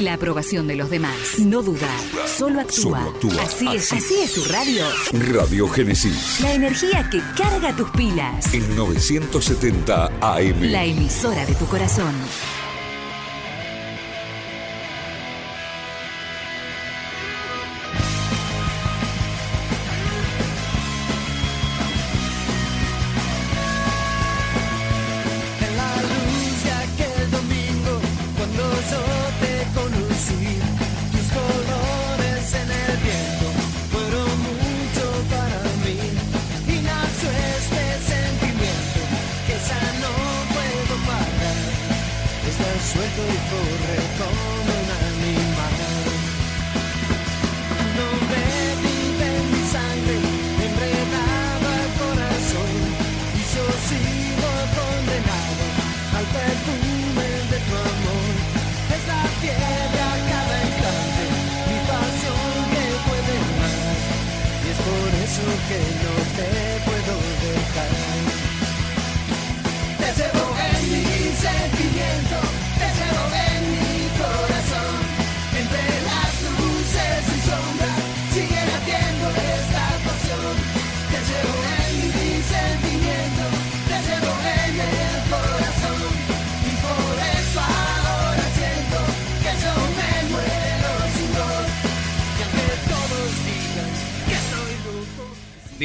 [0.00, 1.38] La aprobación de los demás.
[1.38, 2.00] No dudar.
[2.26, 2.82] Solo actúa.
[2.82, 3.42] Solo actúa.
[3.42, 3.92] Así, es.
[3.92, 3.96] Así.
[3.96, 4.86] Así es tu radio.
[5.32, 6.40] Radio Génesis.
[6.40, 8.54] La energía que carga tus pilas.
[8.54, 10.62] En 970 AM.
[10.62, 12.14] La emisora de tu corazón.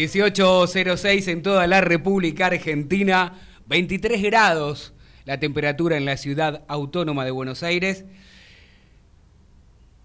[0.06, 3.34] 18.06 en toda la República Argentina,
[3.68, 4.94] 23 grados
[5.26, 8.06] la temperatura en la ciudad autónoma de Buenos Aires.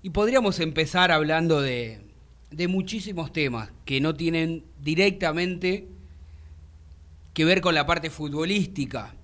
[0.03, 2.01] Y podríamos empezar hablando de,
[2.51, 5.89] de muchísimos temas que no tienen directamente
[7.35, 9.15] que ver con la parte futbolística.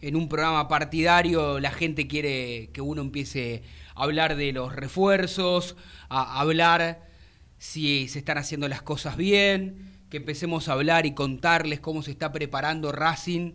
[0.00, 3.62] En un programa partidario la gente quiere que uno empiece
[3.94, 5.76] a hablar de los refuerzos,
[6.08, 7.07] a hablar
[7.58, 12.10] si se están haciendo las cosas bien, que empecemos a hablar y contarles cómo se
[12.10, 13.52] está preparando Racing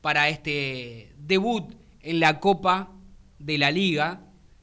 [0.00, 2.92] para este debut en la Copa
[3.38, 4.22] de la Liga,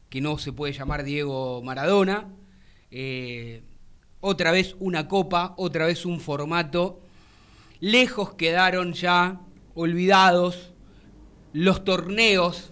[0.10, 2.32] que no se puede llamar Diego Maradona.
[2.92, 3.64] Eh,
[4.22, 7.02] otra vez una copa, otra vez un formato.
[7.80, 9.42] Lejos quedaron ya
[9.74, 10.74] olvidados
[11.54, 12.72] los torneos.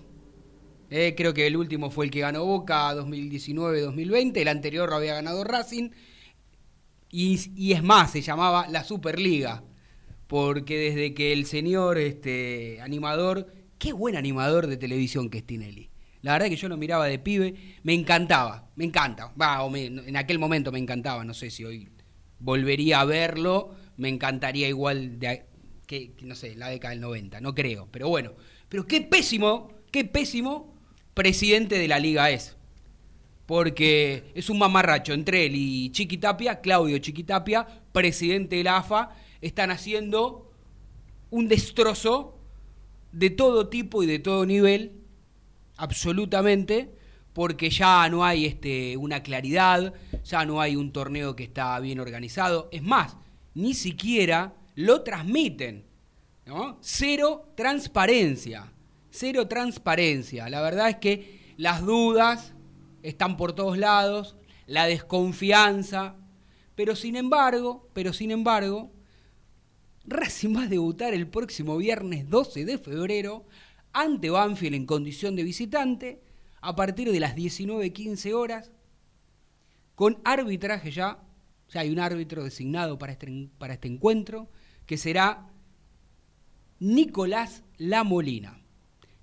[0.90, 5.16] Eh, creo que el último fue el que ganó Boca 2019-2020, el anterior lo había
[5.16, 5.90] ganado Racing.
[7.14, 9.64] Y, y es más, se llamaba la Superliga,
[10.28, 15.90] porque desde que el señor este, animador, qué buen animador de televisión que es Tinelli.
[16.24, 19.32] La verdad que yo lo miraba de pibe, me encantaba, me encanta.
[19.40, 21.90] Va, o me- en aquel momento me encantaba, no sé si hoy
[22.40, 25.46] volvería a verlo, me encantaría igual de,
[25.88, 28.34] que, no sé, la década del 90, no creo, pero bueno.
[28.70, 30.74] Pero qué pésimo, qué pésimo
[31.14, 32.58] presidente de la liga es.
[33.46, 39.10] Porque es un mamarracho entre él y Chiquitapia, Claudio Chiquitapia, presidente de la AFA,
[39.42, 40.52] están haciendo
[41.30, 42.38] un destrozo
[43.12, 44.94] de todo tipo y de todo nivel,
[45.78, 46.90] absolutamente,
[47.34, 49.94] porque ya no hay este, una claridad,
[50.24, 52.70] ya no hay un torneo que está bien organizado.
[52.72, 53.18] Es más,
[53.56, 55.86] ni siquiera lo transmiten.
[56.46, 56.78] ¿no?
[56.82, 58.72] Cero transparencia.
[59.10, 60.50] Cero transparencia.
[60.50, 62.54] La verdad es que las dudas
[63.04, 66.16] están por todos lados, la desconfianza,
[66.76, 68.92] pero sin embargo, pero sin embargo,
[70.06, 73.46] Racing va a debutar el próximo viernes 12 de febrero
[73.94, 76.22] ante Banfield en condición de visitante
[76.62, 78.72] a partir de las 19.15 horas
[79.96, 81.20] con arbitraje ya,
[81.70, 84.50] ya hay un árbitro designado para este, para este encuentro
[84.86, 85.50] que será
[86.80, 88.60] Nicolás Lamolina.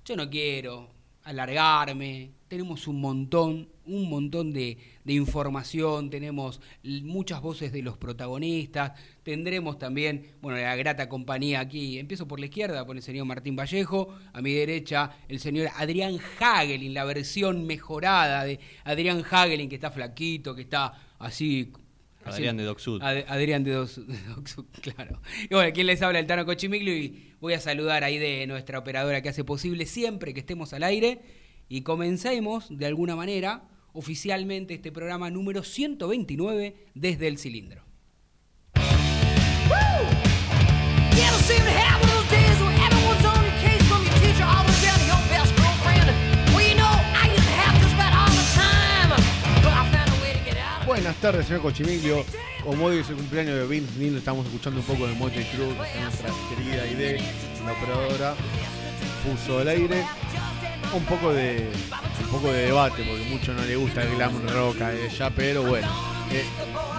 [0.05, 1.00] Yo no quiero
[1.31, 4.77] alargarme, tenemos un montón, un montón de,
[5.07, 8.93] información, tenemos muchas voces de los protagonistas,
[9.23, 13.57] tendremos también, bueno, la grata compañía aquí, empiezo por la izquierda, por el señor Martín
[13.57, 19.77] Vallejo, a mi derecha el señor Adrián Hagelin, la versión mejorada de Adrián Hagelin, que
[19.77, 21.73] está flaquito, que está así...
[22.25, 23.03] Adrián de Docsud.
[23.03, 24.07] Ad, Adrián de Docsud,
[24.83, 25.21] claro.
[25.49, 26.19] Y bueno, ¿quién les habla?
[26.19, 30.35] El Tano Cochimiglu y voy a saludar ahí de nuestra operadora que hace posible siempre
[30.35, 31.21] que estemos al aire
[31.69, 33.63] y comencemos de alguna manera
[33.93, 37.85] oficialmente este programa número 129 desde el cilindro.
[51.01, 52.27] Buenas tardes, señor Cochimiglio.
[52.63, 55.69] Como hoy es el cumpleaños de Vince Neil, estamos escuchando un poco de Motley Crue,
[55.69, 57.23] que nuestra querida ID,
[57.65, 58.35] la operadora,
[59.25, 60.05] puso al aire.
[60.95, 61.71] un poco de
[62.23, 65.63] un poco de debate porque mucho no le gusta el glam rock a ella, pero
[65.63, 65.89] bueno,
[66.33, 66.45] eh,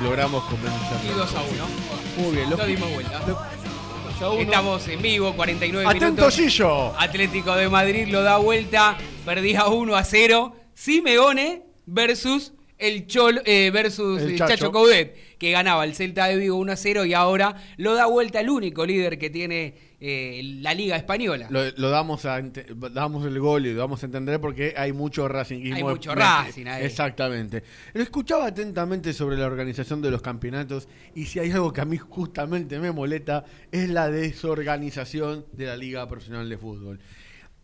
[0.01, 1.17] logramos Y convencerlo.
[1.17, 2.25] 2 a 1.
[2.25, 3.21] Muy bien, lo, dimos vuelta.
[3.27, 4.39] lo-.
[4.39, 6.35] Estamos en vivo, 49 Atento minutos.
[6.35, 6.99] Gillo.
[6.99, 10.55] Atlético de Madrid lo da vuelta, perdía 1 a 0.
[10.73, 12.51] Simeone versus
[12.81, 14.55] el Chol, eh, versus El el Chacho.
[14.55, 14.71] Chacho.
[14.71, 18.39] Coudet, que ganaba el Celta de Vigo 1 a 0 y ahora lo da vuelta
[18.39, 21.47] el único líder que tiene eh, la Liga Española.
[21.51, 22.41] Lo, lo damos a
[22.91, 25.73] damos el gol y lo vamos a entender porque hay mucho Racing.
[25.73, 26.83] Hay mucho Racing ahí.
[26.85, 27.63] Exactamente.
[27.93, 31.85] Lo escuchaba atentamente sobre la organización de los campeonatos y si hay algo que a
[31.85, 36.99] mí justamente me molesta es la desorganización de la Liga Profesional de Fútbol.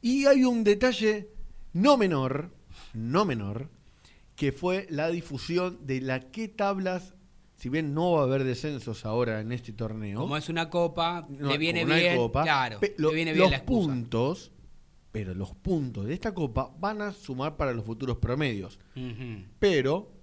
[0.01, 1.29] Y hay un detalle
[1.73, 2.51] no menor,
[2.93, 3.69] no menor,
[4.37, 7.15] que fue la difusión de la qué tablas,
[7.55, 10.19] si bien no va a haber descensos ahora en este torneo.
[10.19, 13.51] Como es una copa, No, le viene bien, copa, claro, lo- le viene bien los
[13.51, 14.51] la puntos,
[15.11, 18.79] pero los puntos de esta copa van a sumar para los futuros promedios.
[19.57, 20.13] Pero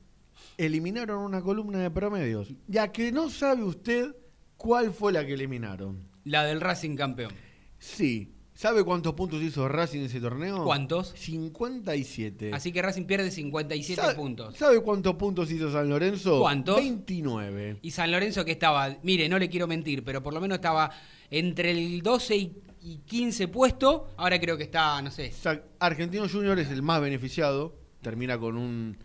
[0.56, 2.52] eliminaron una columna de promedios.
[2.69, 4.14] Ya que no sabe usted
[4.56, 6.06] cuál fue la que eliminaron.
[6.25, 7.32] La del Racing campeón.
[7.78, 8.31] Sí.
[8.64, 10.64] ¿Sabe cuántos puntos hizo Racing en ese torneo?
[10.64, 11.12] ¿Cuántos?
[11.16, 12.50] 57.
[12.55, 14.56] Así que Racing pierde 57 ¿Sabe, puntos.
[14.56, 16.40] ¿Sabe cuántos puntos hizo San Lorenzo?
[16.40, 16.76] ¿Cuántos?
[16.76, 17.81] 29.
[17.82, 20.90] Y San Lorenzo que estaba, mire, no le quiero mentir, pero por lo menos estaba
[21.31, 25.31] entre el 12 y, y 15 puesto, ahora creo que está, no sé,
[25.78, 27.75] Argentino Junior es el más beneficiado.
[28.00, 28.96] Termina con un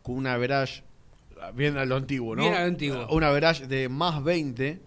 [0.00, 0.84] con un average
[1.52, 2.44] bien a lo antiguo, ¿no?
[2.44, 3.06] Bien a lo antiguo.
[3.10, 4.80] Un average de más 20,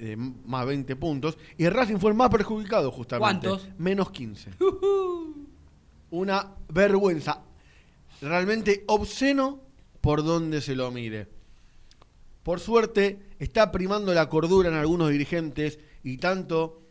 [0.00, 1.36] m- más 20 puntos.
[1.58, 3.48] Y Racing fue el más perjudicado, justamente.
[3.48, 3.68] ¿Cuántos?
[3.78, 4.50] Menos 15.
[6.10, 7.42] Una vergüenza.
[8.20, 9.60] Realmente obsceno
[10.00, 11.28] por donde se lo mire.
[12.42, 16.82] Por suerte, está primando la cordura en algunos dirigentes y tanto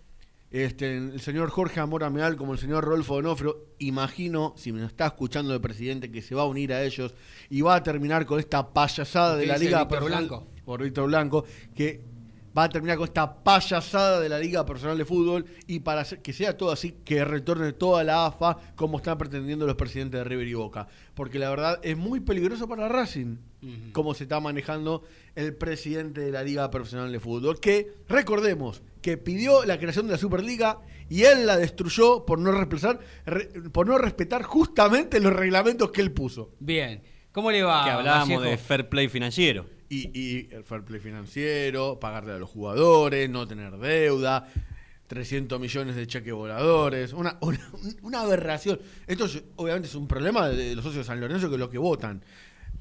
[0.51, 5.07] este, el señor Jorge Amora Meal como el señor Rolfo Donofrio, imagino, si me está
[5.07, 7.13] escuchando el presidente, que se va a unir a ellos
[7.50, 10.47] y va a terminar con esta payasada de ¿Qué la Liga Víctor Blanco?
[10.65, 11.45] Por Víctor Blanco,
[11.75, 12.01] que
[12.57, 16.33] va a terminar con esta payasada de la Liga Personal de Fútbol y para que
[16.33, 20.47] sea todo así, que retorne toda la AFA como están pretendiendo los presidentes de River
[20.47, 20.87] y Boca.
[21.13, 23.91] Porque la verdad es muy peligroso para Racing Ujú.
[23.91, 25.03] cómo se está manejando
[25.35, 30.13] el presidente de la Liga Profesional de Fútbol, que recordemos que pidió la creación de
[30.13, 30.79] la Superliga
[31.09, 36.01] y él la destruyó por no respetar, re- por no respetar justamente los reglamentos que
[36.01, 36.51] él puso.
[36.59, 37.01] bien.
[37.31, 37.83] ¿Cómo le va?
[37.85, 39.67] que hablábamos de fair play financiero.
[39.89, 44.47] Y, y el fair play financiero, pagarle a los jugadores, no tener deuda,
[45.07, 47.59] 300 millones de cheques voladores, una, una,
[48.03, 48.80] una aberración.
[49.07, 51.69] Esto es- obviamente es un problema de los socios de San Lorenzo que es lo
[51.71, 52.21] que votan.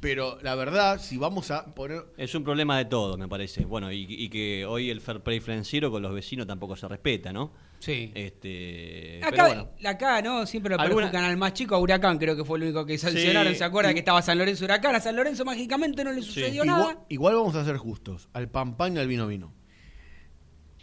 [0.00, 3.64] Pero la verdad, si vamos a poner Es un problema de todo, me parece.
[3.64, 7.32] Bueno, y, y que hoy el fair play financiero con los vecinos tampoco se respeta,
[7.32, 7.52] ¿no?
[7.80, 8.12] Sí.
[8.14, 10.46] Este, Acá, pero bueno, acá, ¿no?
[10.46, 12.96] Siempre lo Alguna- perjudican al más chico, a Huracán creo que fue el único que
[12.96, 13.52] sancionaron.
[13.52, 13.58] Sí.
[13.58, 14.94] ¿Se acuerda Y- que estaba San Lorenzo Huracán?
[14.94, 17.04] A San Lorenzo mágicamente no le sucedió nada.
[17.08, 18.28] igual vamos a ser justos.
[18.34, 19.52] Al pan pan y al vino vino.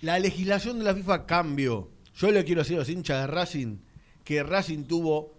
[0.01, 1.89] La legislación de la FIFA cambió.
[2.15, 3.77] Yo le quiero decir a los hinchas de Racing
[4.25, 5.34] que Racing tuvo,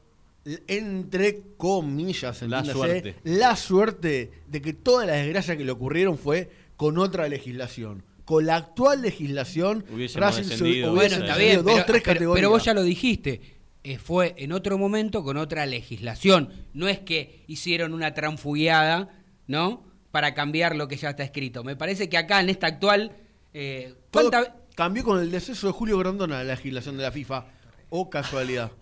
[0.67, 3.17] entre comillas, La suerte.
[3.25, 8.05] la suerte de que toda la desgracia que le ocurrieron fue con otra legislación.
[8.25, 10.93] Con la actual legislación, Hubiésemos Racing se descendido.
[10.93, 12.35] hubiese Bueno, está descendido bien, dos, pero, tres pero- categorías.
[12.43, 13.41] pero vos ya lo dijiste.
[13.89, 16.53] eh, fue en otro momento con otra legislación.
[16.75, 19.11] No es que hicieron una transfugiada,
[19.47, 19.85] ¿no?
[20.11, 21.63] Para cambiar lo que ya está escrito.
[21.63, 23.13] Me parece que acá en esta actual.
[23.55, 27.47] eh, ¿cuánta- cambió con el deceso de Julio Grondona la legislación de la FIFA.
[27.89, 28.73] O casualidad.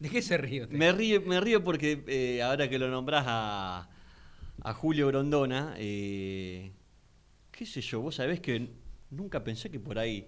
[0.00, 0.76] ¿De qué se ríe usted?
[0.76, 3.88] me río, me río porque eh, ahora que lo nombrás a,
[4.62, 6.72] a Julio Grondona, eh,
[7.50, 8.70] qué sé yo, vos sabés que
[9.10, 10.26] nunca pensé que por ahí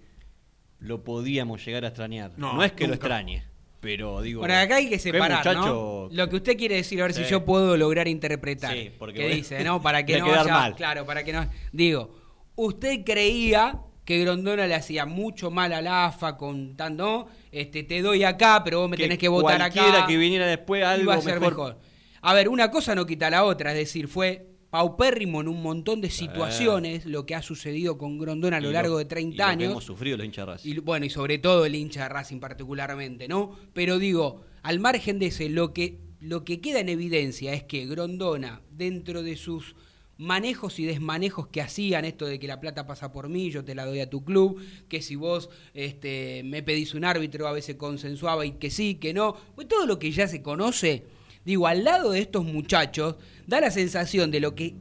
[0.78, 2.32] lo podíamos llegar a extrañar.
[2.36, 3.44] No, No, es que lo extrañe,
[3.80, 4.40] pero digo...
[4.40, 6.14] Bueno, acá hay que separar, muchacho- ¿no?
[6.16, 8.76] Lo que usted quiere decir, a ver si yo puedo lograr interpretar.
[8.76, 9.80] Sí, porque ¿Qué dice, no?
[9.80, 10.74] Para que no haya- mal.
[10.74, 11.48] Claro, para que no...
[11.72, 12.14] Digo,
[12.56, 18.02] usted creía que Grondona le hacía mucho mal a la AFA con tanto, este, te
[18.02, 19.74] doy acá, pero vos me Que tenés que votar acá.
[19.74, 21.52] cualquiera que viniera después algo iba a ser mejor.
[21.52, 21.78] mejor.
[22.22, 26.00] A ver, una cosa no quita la otra, es decir, fue paupérrimo en un montón
[26.00, 29.36] de situaciones lo que ha sucedido con Grondona a lo largo de y 30 lo
[29.36, 29.70] que años.
[29.72, 30.70] hemos sufrido los hinchas de Racing.
[30.70, 33.54] Y bueno, y sobre todo el hincha de Racing particularmente, ¿no?
[33.74, 37.84] Pero digo, al margen de ese, lo que, lo que queda en evidencia es que
[37.86, 39.76] Grondona, dentro de sus
[40.22, 43.74] manejos y desmanejos que hacían, esto de que la plata pasa por mí, yo te
[43.74, 47.74] la doy a tu club, que si vos este, me pedís un árbitro a veces
[47.74, 51.04] consensuaba y que sí, que no, pues todo lo que ya se conoce,
[51.44, 53.16] digo, al lado de estos muchachos,
[53.48, 54.74] da la sensación de lo que,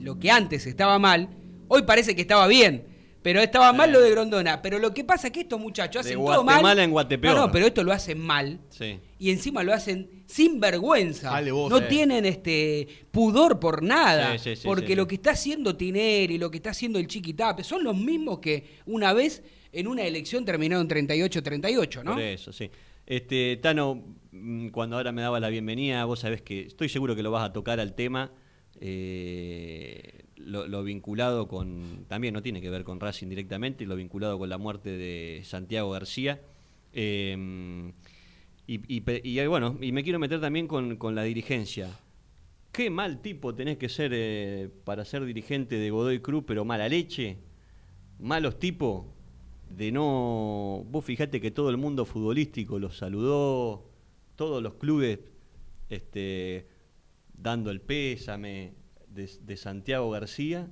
[0.00, 1.28] lo que antes estaba mal,
[1.68, 2.97] hoy parece que estaba bien.
[3.28, 4.62] Pero estaba mal lo de Grondona.
[4.62, 6.44] Pero lo que pasa es que estos muchachos De hacen todo mal.
[6.44, 7.34] Guatemala en Guatepeor.
[7.36, 8.58] No, no, pero esto lo hacen mal.
[8.70, 8.98] Sí.
[9.18, 11.32] Y encima lo hacen sin vergüenza.
[11.32, 11.86] Dale vos, no eh.
[11.90, 14.38] tienen este pudor por nada.
[14.38, 17.64] Sí, sí, sí, porque lo que está haciendo Tineri, lo que está haciendo el Chiquitape,
[17.64, 19.42] son los mismos que una vez
[19.72, 22.12] en una elección terminaron 38-38, ¿no?
[22.14, 22.70] Por eso, sí.
[23.04, 27.22] Este, Tano, mm, cuando ahora me daba la bienvenida, vos sabés que estoy seguro que
[27.22, 28.32] lo vas a tocar al tema.
[28.80, 32.04] eh, lo, vinculado con.
[32.08, 35.90] También no tiene que ver con Racing directamente, lo vinculado con la muerte de Santiago
[35.90, 36.40] García.
[36.92, 37.92] Pe-
[38.66, 41.98] y, eh, bueno, y me quiero meter también con, con la dirigencia.
[42.72, 46.88] Qué mal tipo tenés que ser eh, para ser dirigente de Godoy Cruz, pero mala
[46.88, 47.38] leche.
[48.18, 49.06] Malos tipos
[49.70, 50.84] de no.
[50.90, 53.88] Vos fijate que todo el mundo futbolístico los saludó,
[54.36, 55.20] todos los clubes
[55.88, 56.66] este,
[57.32, 58.74] dando el pésame
[59.18, 60.68] de, de Santiago García,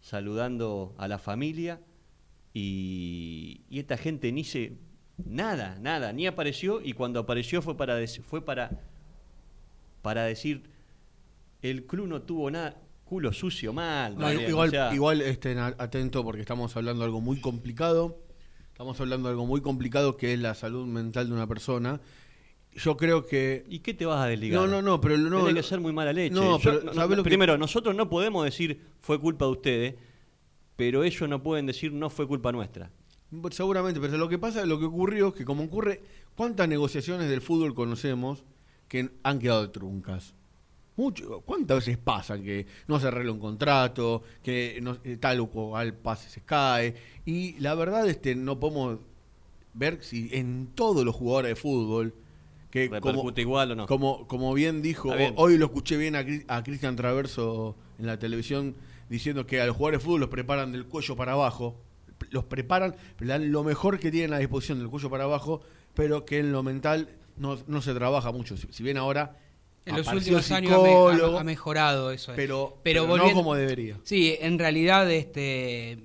[0.00, 1.80] saludando a la familia
[2.52, 4.72] y, y esta gente ni se.
[5.24, 7.96] Nada, nada, ni apareció y cuando apareció fue para,
[8.28, 8.70] fue para,
[10.02, 10.68] para decir
[11.62, 12.76] el club no tuvo nada,
[13.06, 14.18] culo sucio mal.
[14.18, 18.20] No, igual, o sea, igual estén a- atento porque estamos hablando de algo muy complicado.
[18.72, 21.98] Estamos hablando de algo muy complicado que es la salud mental de una persona.
[22.76, 23.64] Yo creo que.
[23.68, 24.60] ¿Y qué te vas a desligar?
[24.60, 25.44] No, no, no, pero no.
[25.44, 26.34] Tiene que ser muy mala leche.
[26.34, 29.46] No, Yo- pero no, ¿sabés no, lo que- primero, nosotros no podemos decir fue culpa
[29.46, 29.94] de ustedes,
[30.76, 32.90] pero ellos no pueden decir no fue culpa nuestra.
[33.50, 36.00] Seguramente, pero lo que pasa, lo que ocurrió es que como ocurre,
[36.36, 38.44] ¿cuántas negociaciones del fútbol conocemos
[38.88, 40.34] que han quedado truncas?
[40.96, 45.46] Mucho, ¿Cuántas veces pasa que no se arregla un contrato, que no, eh, tal o
[45.48, 46.94] cual pase se cae?
[47.26, 48.98] Y la verdad este no podemos
[49.74, 52.14] ver si en todos los jugadores de fútbol
[52.70, 53.86] que como, Repercute igual o no.
[53.86, 55.34] como, como bien dijo, bien.
[55.36, 58.74] hoy lo escuché bien a, Cri- a Cristian Traverso en la televisión
[59.08, 61.80] diciendo que a los jugadores de fútbol los preparan del cuello para abajo,
[62.30, 65.60] los preparan, le dan lo mejor que tienen a disposición del cuello para abajo,
[65.94, 68.56] pero que en lo mental no, no se trabaja mucho.
[68.56, 69.38] Si, si bien ahora
[69.84, 72.32] En los últimos años ha me- psicólogo, ha, ha mejorado eso.
[72.32, 72.34] eh.
[72.36, 73.98] pero, pero, pero no como debería.
[74.02, 75.98] Sí, en realidad, este,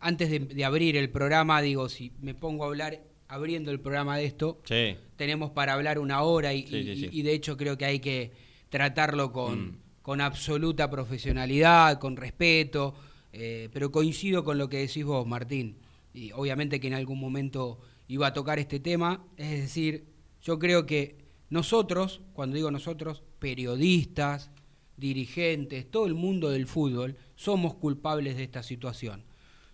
[0.00, 4.16] antes de, de abrir el programa, digo, si me pongo a hablar abriendo el programa
[4.16, 4.96] de esto, Sí.
[5.22, 7.08] Tenemos para hablar una hora y, Sí, y- sí, sí.
[7.12, 8.32] y de hecho creo que hay que
[8.70, 9.76] tratarlo con, Mm.
[10.02, 12.94] con absoluta profesionalidad, con respeto,
[13.32, 15.76] eh, pero coincido con lo que decís vos, Martín.
[16.12, 20.04] Y obviamente que en algún momento iba a tocar este tema, es decir,
[20.42, 21.16] yo creo que
[21.50, 24.50] nosotros, cuando digo nosotros, periodistas,
[24.96, 29.22] dirigentes, todo el mundo del fútbol, somos culpables de esta situación.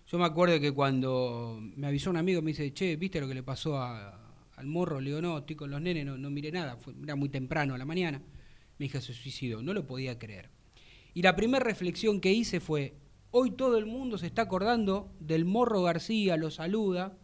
[0.07, 3.33] Yo me acuerdo que cuando me avisó un amigo, me dice, che, ¿viste lo que
[3.35, 4.28] le pasó a-
[4.59, 4.99] al morro?
[4.99, 7.73] Le digo, no, estoy con los nenes, no, no miré nada, fue, era muy temprano
[7.73, 8.21] a la mañana.
[8.77, 10.49] Mi hija se suicidó, no lo podía creer.
[11.13, 12.95] Y la primera reflexión que hice fue,
[13.31, 17.17] hoy todo el mundo se está acordando del morro García, lo saluda,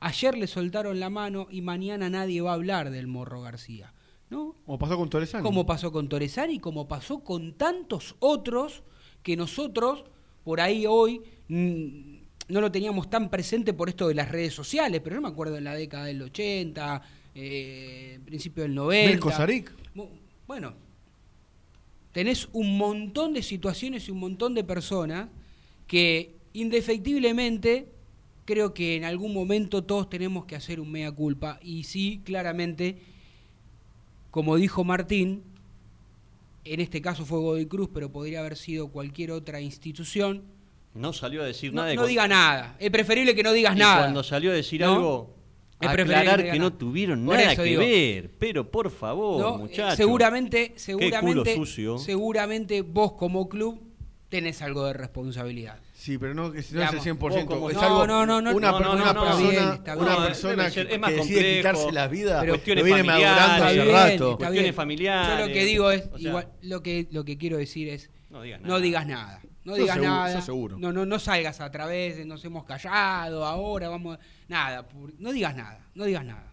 [0.00, 3.94] ayer le soltaron la mano y mañana nadie va a hablar del morro García.
[4.30, 4.56] ¿No?
[4.64, 5.42] Como pasó con Torresani.
[5.42, 8.82] como pasó con Torresani, como pasó con tantos otros
[9.22, 10.04] que nosotros
[10.42, 15.00] por ahí hoy mm, no lo teníamos tan presente por esto de las redes sociales,
[15.02, 17.02] pero yo me acuerdo en la década del 80,
[17.34, 19.10] eh, principio del 90.
[19.10, 19.72] Belko Saric.
[19.94, 20.08] Mu-
[20.46, 20.74] Bueno,
[22.12, 25.28] tenés un montón de situaciones y un montón de personas
[25.86, 27.88] que indefectiblemente
[28.44, 32.98] creo que en algún momento todos tenemos que hacer un mea culpa y sí, claramente
[34.30, 35.42] como dijo Martín,
[36.64, 40.42] en este caso fue Godoy Cruz, pero podría haber sido cualquier otra institución.
[40.94, 41.94] No salió a decir No, nada.
[41.94, 42.76] y no diga nada.
[42.78, 43.98] Es preferible que no digas y nada.
[44.00, 44.92] Cuando salió a decir ¿No?
[44.94, 45.36] algo,
[45.80, 47.80] Es aclarar que no tuvieron Por nada que digo.
[47.80, 48.30] ver.
[48.38, 49.58] Pero por favor, ¿no?
[49.58, 49.96] muchachos.
[49.96, 51.98] Seguramente, culo seguramente, sucio.
[51.98, 53.80] seguramente vos como club
[54.28, 55.78] tenés algo de responsabilidad.
[55.94, 57.44] Sí, pero no, que si no es el Digamos, 100%.
[57.46, 59.68] vos como- es No, algo, no, no, no, una, no, no, una no, persona, bien,
[59.74, 62.62] está una persona ser- que, es más que decide complejo, quitarse la vida, pero- lo
[62.84, 63.06] viene familiares,
[63.36, 64.36] madurando hace bien, rato.
[64.38, 65.38] Cuestiones familiares.
[65.38, 68.10] Yo lo que digo es, O sea, igual, lo que, lo que quiero decir es,
[68.30, 68.80] No digas no nada.
[68.80, 69.40] digas nada.
[69.64, 70.42] No digas seguro, nada.
[70.42, 70.78] seguro.
[70.78, 74.18] No, no, no salgas a través de nos hemos callado, ahora vamos.
[74.48, 74.86] Nada,
[75.18, 76.52] no digas nada, no digas nada.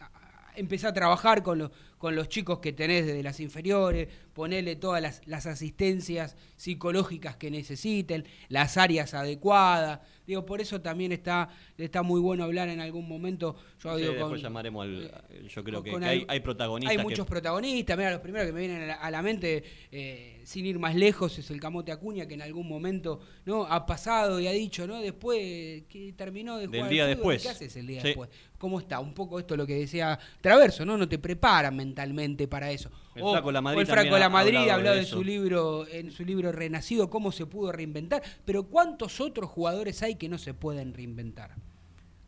[0.00, 4.76] Ah, Empezá a trabajar con, los con los chicos que tenés desde las inferiores, ponele
[4.76, 9.98] todas las, las asistencias psicológicas que necesiten, las áreas adecuadas.
[10.28, 13.56] Digo, por eso también está, está muy bueno hablar en algún momento.
[13.82, 15.24] Yo Sí, digo, después con- llamaremos al.
[15.48, 16.90] Yo creo con- que, con que hay, hay protagonistas.
[16.92, 17.96] hay que- muchos protagonistas.
[17.96, 20.94] Mira, los primeros que me vienen a la, a la mente, eh, sin ir más
[20.94, 24.86] lejos, es el Camote Acuña, que en algún momento no ha pasado y ha dicho,
[24.86, 25.00] ¿no?
[25.00, 26.90] Después que terminó de Del jugar.
[26.90, 27.42] día al fútbol, después.
[27.42, 28.08] ¿Qué haces el día Sí.
[28.08, 28.30] después?
[28.58, 29.00] ¿Cómo está?
[29.00, 30.96] Un poco esto lo que decía Traverso, ¿no?
[30.98, 32.90] No te preparan mentalmente para eso.
[33.18, 35.86] El o, Flaco La Madrid o el Franco La Madrid hablado hablado de su libro,
[35.88, 38.22] en su libro Renacido, cómo se pudo reinventar.
[38.44, 41.54] Pero ¿cuántos otros jugadores hay que no se pueden reinventar?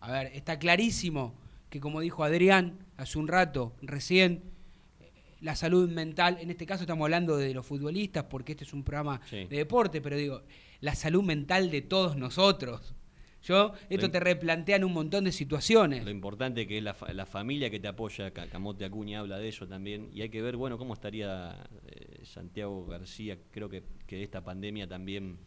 [0.00, 1.35] A ver, está clarísimo
[1.68, 4.42] que como dijo Adrián hace un rato, recién,
[5.00, 8.73] eh, la salud mental, en este caso estamos hablando de los futbolistas porque este es
[8.73, 9.44] un programa Sí.
[9.44, 10.42] de deporte, pero digo,
[10.80, 12.94] la salud mental de todos nosotros.
[13.42, 16.04] Yo, esto Lo- te replantean un montón de situaciones.
[16.04, 19.49] Lo importante que es la, la familia que te apoya, Ca- Camote Acuña habla de
[19.49, 21.56] eso también, y hay que ver, bueno, cómo estaría
[21.87, 25.38] eh, Santiago García, creo que, que esta pandemia también...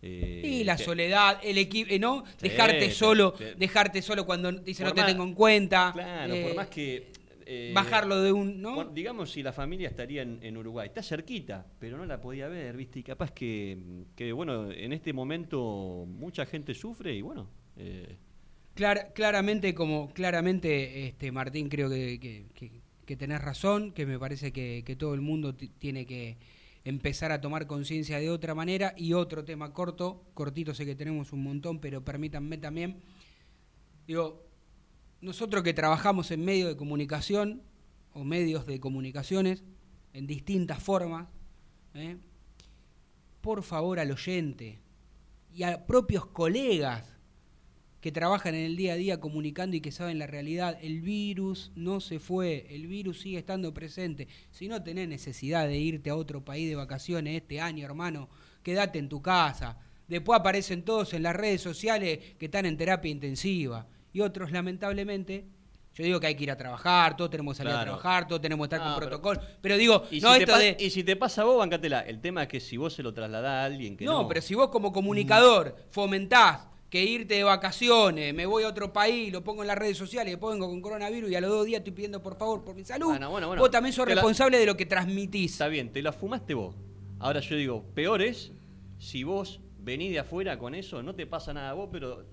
[0.00, 2.24] eh, Y la soledad, el equipo, ¿no?
[2.26, 5.90] Sí, dejarte solo, dejarte solo cuando dice no te más- tengo en cuenta.
[5.92, 7.10] Claro, eh, por más que...
[7.46, 8.74] eh, bajarlo de un, ¿no?
[8.74, 12.48] bueno, digamos si la familia estaría en, en Uruguay, está cerquita, pero no la podía
[12.48, 13.00] ver, ¿viste?
[13.00, 13.78] Y capaz que,
[14.16, 17.48] que, bueno, en este momento mucha gente sufre y bueno...
[17.76, 18.16] eh,
[18.74, 24.18] Clar- claramente, como claramente, este Martín, creo que, que, que- que tenés razón, que me
[24.18, 26.38] parece que, todo el mundo ti- tiene que
[26.84, 28.94] empezar a tomar conciencia de otra manera.
[28.96, 32.96] Y otro tema corto, cortito, sé que tenemos un montón, pero permítanme también.
[34.06, 34.42] Digo,
[35.24, 37.62] nosotros que trabajamos en medios de comunicación
[38.12, 39.64] o medios de comunicaciones
[40.12, 41.28] en distintas formas,
[41.94, 42.18] ¿eh?
[43.40, 44.80] por favor al oyente
[45.54, 47.08] y a propios colegas
[48.02, 50.78] que trabajan en el día a día comunicando y que saben la realidad.
[50.82, 54.28] El virus no se fue, el virus sigue estando presente.
[54.50, 58.28] Si no tenés necesidad de irte a otro país de vacaciones este año, hermano,
[58.62, 59.78] quédate en tu casa.
[60.06, 63.88] Después aparecen todos en las redes sociales que están en terapia intensiva.
[64.14, 65.44] Y otros, lamentablemente,
[65.92, 68.40] yo digo que hay que ir a trabajar, todos tenemos que salir a trabajar, todos
[68.40, 69.40] tenemos que estar con protocolo.
[69.60, 70.76] Pero digo, y, no si esto de...
[70.78, 72.00] y si te pasa a vos, bancatela.
[72.00, 74.22] El tema es que si vos se lo trasladás a alguien que no...
[74.22, 78.92] No, pero si vos como comunicador fomentás que irte de vacaciones, me voy a otro
[78.92, 81.66] país, lo pongo en las redes sociales, después vengo con coronavirus y a los dos
[81.66, 83.60] días estoy pidiendo por favor por mi salud, Bueno, bueno, bueno.
[83.60, 85.52] vos también sos Te la- responsable de lo que transmitís.
[85.52, 86.76] Está bien, te la fumaste vos.
[87.18, 88.52] Ahora yo digo, peor es
[88.98, 92.24] si vos venís de afuera con eso, no te pasa nada a vos, pero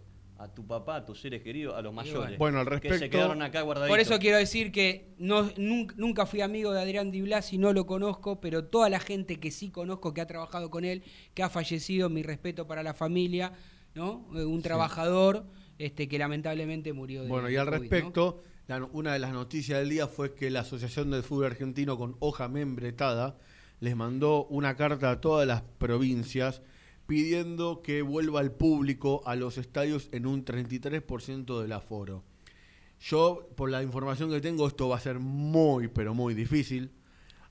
[0.41, 2.39] a tu papá, a tus seres queridos, a los mayores.
[2.39, 3.91] Bueno, al Que se respecto- quedaron acá guardaditos.
[3.93, 7.85] Por eso quiero decir que no, nunca, fui amigo de Adrián Di Blasi, no lo
[7.85, 11.03] conozco, pero toda la gente que sí conozco, que ha trabajado con él,
[11.35, 13.53] que ha fallecido, mi respeto para la familia,
[13.93, 14.27] ¿no?
[14.35, 15.45] Eh, Un trabajador
[15.77, 17.79] este, que lamentablemente murió de Bueno, y al COVID, ¿no?
[17.81, 21.97] respecto, la- una de las noticias del día fue que la Asociación del Fútbol Argentino
[21.99, 23.37] con hoja membretada
[23.79, 26.61] les mandó una carta a todas las provincias
[27.11, 32.23] pidiendo que vuelva el público a los estadios en un 33% del aforo.
[33.01, 36.89] Yo, por la información que tengo, esto va a ser muy, pero muy difícil.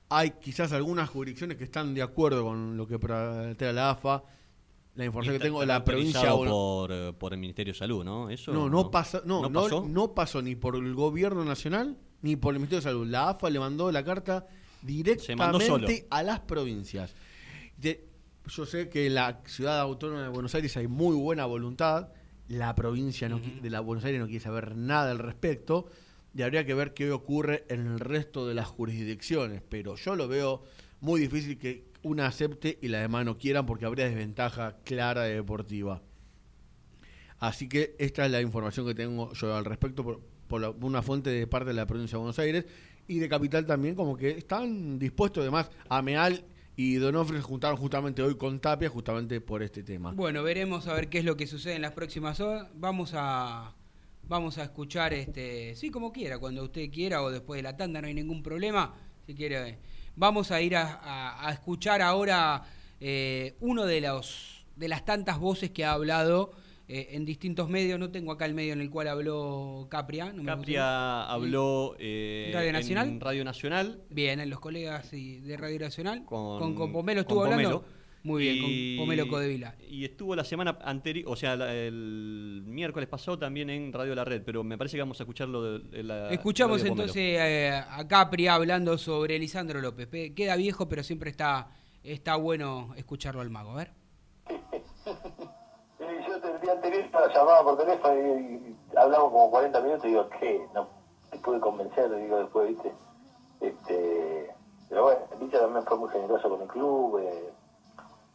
[0.09, 4.23] Hay quizás algunas jurisdicciones que están de acuerdo con lo que plantea la AFA.
[4.95, 6.31] La información que tengo de la provincia...
[6.33, 8.31] por, eh, por el Ministerio de Salud, ¿no?
[8.31, 9.85] Eso no, no, pasa, no, ¿No no, pasó?
[9.87, 13.07] no pasó ni por el gobierno nacional ni por el Ministerio de Salud.
[13.07, 14.47] La AFA le mandó la carta mandó
[14.81, 17.13] directamente a las provincias.
[17.77, 18.10] De-
[18.47, 22.09] yo sé que en la ciudad autónoma de Buenos Aires hay muy buena voluntad.
[22.47, 25.87] La provincia no de la Buenos Aires no quiere saber nada al respecto.
[26.33, 29.61] Y habría que ver qué ocurre en el resto de las jurisdicciones.
[29.67, 30.63] Pero yo lo veo
[31.01, 35.35] muy difícil que una acepte y la demás no quieran porque habría desventaja clara de
[35.35, 36.01] deportiva.
[37.39, 41.01] Así que esta es la información que tengo yo al respecto por, por la- una
[41.01, 42.65] fuente de parte de la provincia de Buenos Aires
[43.07, 46.43] y de Capital también, como que están dispuestos además a Meal
[46.75, 50.11] y Donofre se juntaron justamente hoy con Tapia justamente por este tema.
[50.13, 52.67] Bueno, veremos a ver qué es lo que sucede en las próximas horas.
[52.75, 53.75] Vamos a
[54.27, 57.99] vamos a escuchar este, sí, como quiera, cuando usted quiera o después de la tanda,
[58.01, 58.93] no hay ningún problema.
[59.25, 59.79] Si quiere,
[60.15, 62.63] vamos a ir a, a- a escuchar ahora
[63.01, 66.53] eh, uno de los de las tantas voces que ha hablado
[66.93, 67.97] eh, en distintos medios.
[67.99, 70.33] No tengo acá el medio en el cual habló Capria.
[70.33, 70.43] No.
[70.43, 73.07] Capria habló eh, ¿Radio Nacional?
[73.07, 76.25] en Radio Nacional Bien, en los colegas y de Radio Nacional.
[76.25, 77.81] con, con, con Pomelo con estuvo hablando.
[77.81, 78.01] Pomelo.
[78.23, 79.75] Muy bien, Y- con Pomelo Codevila.
[79.89, 84.23] Y estuvo la semana anterior, o sea, la- el miércoles pasado también en Radio La
[84.23, 88.45] Red, pero me parece que vamos a escucharlo de, la Escuchamos entonces eh, a Capri
[88.47, 90.05] hablando sobre Lisandro López.
[90.05, 91.71] Pe- Queda viejo, pero siempre está,
[92.03, 93.71] está bueno escucharlo al mago.
[93.71, 94.00] A ver.
[96.43, 100.29] El día anterior la llamaba por teléfono y, y hablamos como 40 minutos y digo,
[100.39, 100.67] ¿qué?
[100.73, 100.87] No
[101.29, 102.93] te pude convencer, digo después, ¿viste?
[103.59, 104.55] Este,
[104.89, 107.19] pero bueno, Villa también fue muy generoso con el club.
[107.19, 107.53] eh,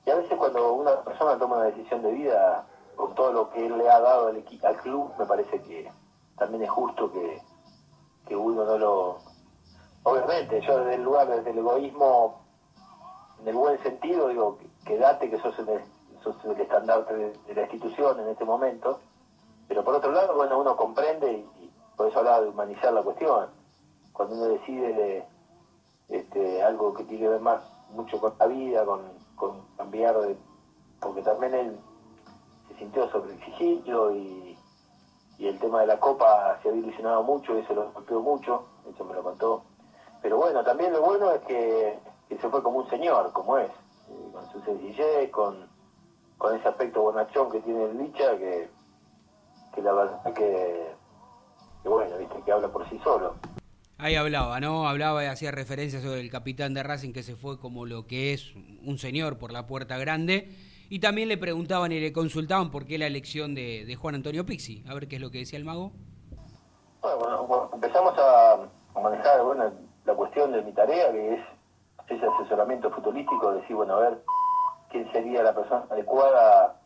[0.04, 2.64] y a veces cuando una persona toma una decisión de vida,
[2.94, 5.90] con todo lo que él le ha dado al, al club, me parece que
[6.38, 7.42] también es justo que,
[8.26, 9.18] que uno no lo...
[10.04, 12.40] Obviamente, yo desde el lugar, desde el egoísmo,
[13.40, 15.82] en el buen sentido, digo, quédate que sos el,
[16.44, 19.00] el estandarte de, la institución en este momento,
[19.68, 23.02] pero por otro lado, bueno, uno comprende y, y por eso hablaba de humanizar la
[23.02, 23.48] cuestión.
[24.12, 25.24] Cuando uno decide de,
[26.08, 27.60] este, algo que tiene que ver más
[27.90, 29.02] mucho con la vida, con,
[29.34, 30.36] con cambiar de,
[31.00, 31.78] porque también él
[32.68, 34.58] se sintió sobreexigido y,
[35.38, 39.04] y el tema de la copa se había ilusionado mucho, eso lo golpeó mucho, eso
[39.04, 39.62] me lo contó.
[40.22, 43.70] Pero bueno, también lo bueno es que, que se fue como un señor, como es,
[43.70, 45.68] eh, con su sencillez, con,
[46.38, 48.68] con ese aspecto bonachón que tiene el Licha, que,
[49.74, 50.86] que la verdad que,
[51.82, 53.34] que bueno, viste, que habla por sí solo.
[53.98, 54.86] Ahí hablaba, ¿no?
[54.86, 58.34] Hablaba y hacía referencia sobre el capitán de Racing que se fue como lo que
[58.34, 60.50] es un señor por la puerta grande.
[60.90, 64.44] Y también le preguntaban y le consultaban por qué la elección de, de Juan Antonio
[64.44, 64.84] Pixi.
[64.86, 65.92] A ver qué es lo que decía el mago.
[67.00, 69.72] Bueno, bueno, empezamos a, a manejar bueno,
[70.04, 71.40] la cuestión de mi tarea, que es
[72.08, 74.22] ese asesoramiento futbolístico, decir, bueno, a ver
[75.12, 76.76] sería la persona adecuada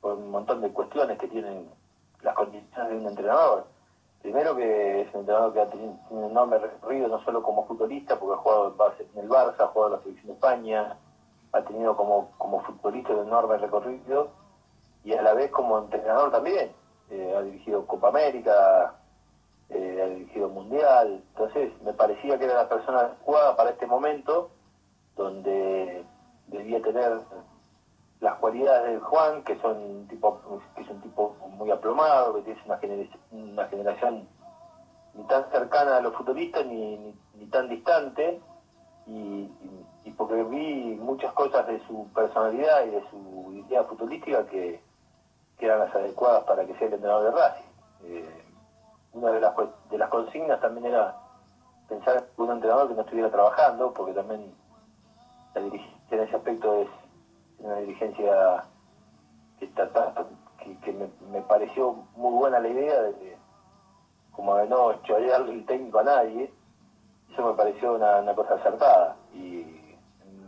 [0.00, 1.68] por un montón de cuestiones que tienen
[2.22, 3.66] las condiciones de un entrenador.
[4.22, 8.18] Primero que es un entrenador que ha tenido un enorme recorrido, no solo como futbolista,
[8.18, 8.74] porque ha jugado
[9.14, 10.96] en el Barça, ha jugado en la selección de España,
[11.52, 14.30] ha tenido como, como futbolista un enorme recorrido
[15.04, 16.72] y a la vez como entrenador también.
[17.10, 18.94] Eh, ha dirigido Copa América,
[19.70, 24.50] eh, ha dirigido Mundial, entonces me parecía que era la persona adecuada para este momento,
[25.16, 26.04] donde
[26.48, 27.20] debía tener
[28.20, 30.40] las cualidades de Juan, que son tipo,
[30.74, 34.28] que es un tipo muy aplomado, que tiene una, gener- una generación
[35.14, 38.40] ni tan cercana a los futuristas ni, ni, tan distante,
[39.06, 39.50] y,
[40.04, 44.82] y- porque vi muchas cosas de su personalidad y de su idea futbolística que,
[45.58, 47.64] que eran las adecuadas para que sea el entrenador de Racing.
[48.04, 48.44] Eh,
[49.12, 49.54] una de las,
[49.90, 51.14] de las consignas también era
[51.88, 54.52] pensar en un entrenador que no estuviera trabajando, porque también
[55.54, 56.88] la dirigencia en ese aspecto es
[57.60, 58.64] una dirigencia
[59.58, 60.14] que, trata-
[60.62, 63.36] que, que me, me pareció muy buena la idea de
[64.32, 66.52] como de no chorearle el técnico a nadie,
[67.32, 69.16] eso me pareció una, una cosa acertada.
[69.34, 69.96] Y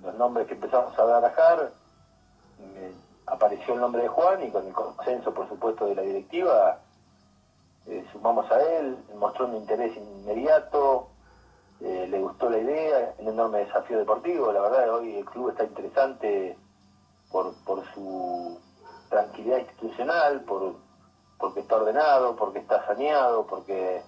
[0.04, 1.72] los nombres que empezamos a barajar,
[2.58, 2.92] me
[3.26, 6.78] apareció el nombre de Juan y con el consenso, por supuesto, de la directiva,
[7.86, 11.08] eh, sumamos a él, mostró un interés inmediato,
[11.80, 15.64] eh, le gustó la idea, un enorme desafío deportivo, la verdad hoy el club está
[15.64, 16.56] interesante
[17.30, 18.58] por, por su
[19.08, 20.74] tranquilidad institucional, por,
[21.38, 24.02] porque está ordenado, porque está saneado, porque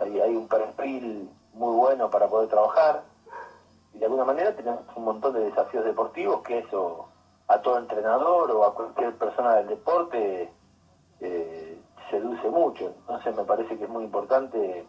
[0.00, 3.02] hay, hay un perfil muy bueno para poder trabajar
[3.94, 7.08] y de alguna manera tenemos un montón de desafíos deportivos que eso
[7.48, 10.50] a todo entrenador o a cualquier persona del deporte
[11.20, 11.78] eh,
[12.10, 12.94] seduce mucho.
[13.00, 14.86] Entonces me parece que es muy importante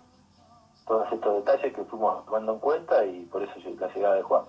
[0.87, 4.45] todos estos detalles que fuimos tomando en cuenta y por eso la llegada de Juan.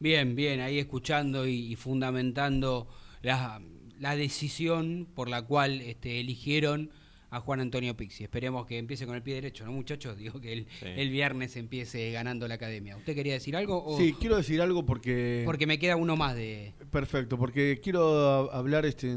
[0.00, 2.88] Bien, bien, ahí escuchando y, y fundamentando
[3.22, 3.60] la,
[3.98, 6.90] la decisión por la cual este, eligieron
[7.30, 8.24] a Juan Antonio Pixi.
[8.24, 10.16] Esperemos que empiece con el pie derecho, ¿no, muchachos?
[10.18, 10.86] Digo que el, Sí.
[10.96, 12.96] el viernes empiece ganando la academia.
[12.96, 13.84] ¿Usted quería decir algo?
[13.84, 15.42] O- Sí, quiero decir algo porque...
[15.44, 16.72] Porque me queda uno más de...
[16.90, 19.14] Perfecto, porque quiero hablar este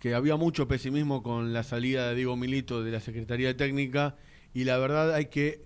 [0.00, 4.16] que había mucho pesimismo con la salida de Diego Milito de la Secretaría Técnica
[4.52, 5.60] y la verdad hay que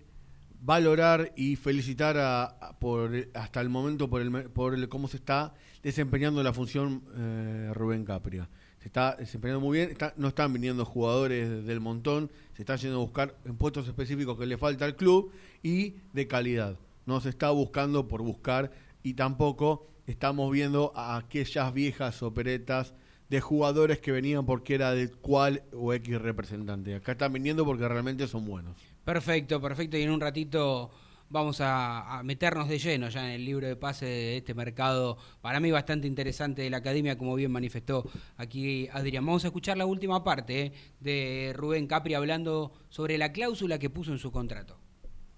[0.61, 5.17] valorar y felicitar a, a- por hasta el momento por el, por el- cómo se
[5.19, 8.49] está desempeñando la función eh, Rubén Capria.
[8.81, 12.97] Se está desempeñando muy bien, está- no están viniendo jugadores del montón, se está yendo
[12.97, 16.77] a buscar en puestos específicos que le falta al club y de calidad.
[17.05, 22.95] No se está buscando por buscar y tampoco estamos viendo a aquellas viejas operetas
[23.29, 26.95] de jugadores que venían porque era de cual o X representante.
[26.95, 28.77] Acá están viniendo porque realmente son buenos.
[29.07, 29.97] Perfecto, perfecto.
[29.97, 30.91] Y en un ratito
[31.31, 35.61] vamos a, meternos de lleno ya en el libro de pase de este mercado, para
[35.61, 38.03] mí bastante interesante de la academia, como bien manifestó
[38.37, 39.25] aquí Adrián.
[39.25, 43.91] Vamos a escuchar la última parte eh, de Rubén Capri hablando sobre la cláusula que
[43.91, 44.77] puso en su contrato.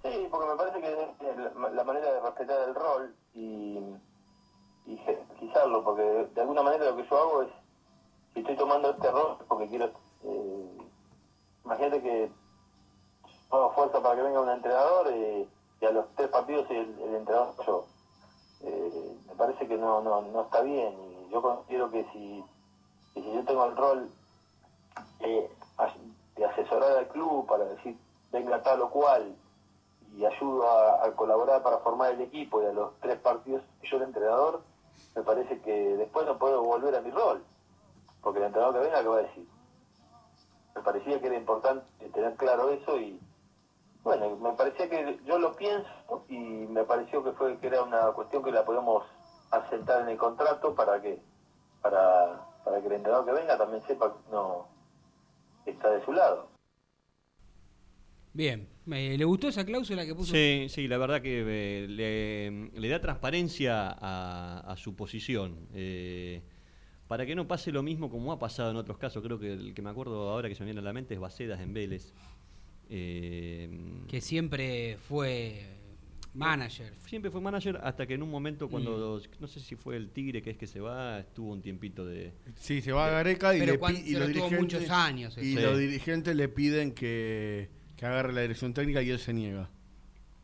[0.03, 3.79] Sí, porque me parece que es la, manera de respetar el rol y,
[4.87, 7.51] y jerarquizarlo, porque de, alguna manera lo que yo hago es,
[8.33, 9.93] si estoy tomando este rol, porque quiero,
[10.25, 10.79] eh,
[11.67, 12.31] imagínate que
[13.51, 15.49] hago fuerza para que venga un entrenador y
[15.85, 17.85] a los tres partidos el, el entrenador yo.
[18.63, 22.45] Eh, me parece que no, no, no está bien y yo considero que si,
[23.15, 24.11] si yo tengo el rol
[25.21, 25.51] eh,
[26.37, 27.97] de asesorar al club para decir
[28.33, 29.37] venga tal o cual
[30.17, 33.97] y ayudo a, a colaborar para formar el equipo y a los tres partidos yo
[33.99, 34.63] el entrenador,
[35.15, 37.43] me parece que después no puedo volver a mi rol,
[38.23, 39.49] porque el entrenador que venga, ¿qué va a decir?
[40.75, 43.21] Me parecía que era importante tener claro eso y
[44.09, 45.87] bueno, me parecía que yo lo pienso
[46.29, 49.05] y me pareció que fue que era una cuestión que la podemos
[49.51, 51.21] asentar en el contrato para que
[51.83, 54.67] para, para que el entrenador que venga también sepa que no
[55.67, 56.49] está de su lado.
[58.33, 60.33] Bien, Me- ¿Le gustó esa cláusula que puso?
[60.33, 65.69] Sí, sí, la verdad que eh, le, le da transparencia a, a su posición.
[65.75, 66.43] eh,
[67.09, 69.23] para que no pase lo mismo como ha pasado en otros casos.
[69.23, 71.21] Creo que el que me acuerdo ahora que se me viene a la mente es
[71.21, 72.13] Bacedas en Vélez.
[72.91, 73.69] Eh,
[74.09, 75.67] Que siempre fue
[76.35, 76.93] manager.
[77.07, 79.41] siempre fue manager hasta que en un momento cuando, Mm.
[79.41, 82.33] no sé si fue el Tigre que es que se va, estuvo un tiempito de...
[82.57, 85.79] Sí, se va a Gareca y, le y los tuvo dirigentes, muchos años y los
[85.79, 89.71] dirigentes le piden que, que agarre la dirección técnica y él se niega.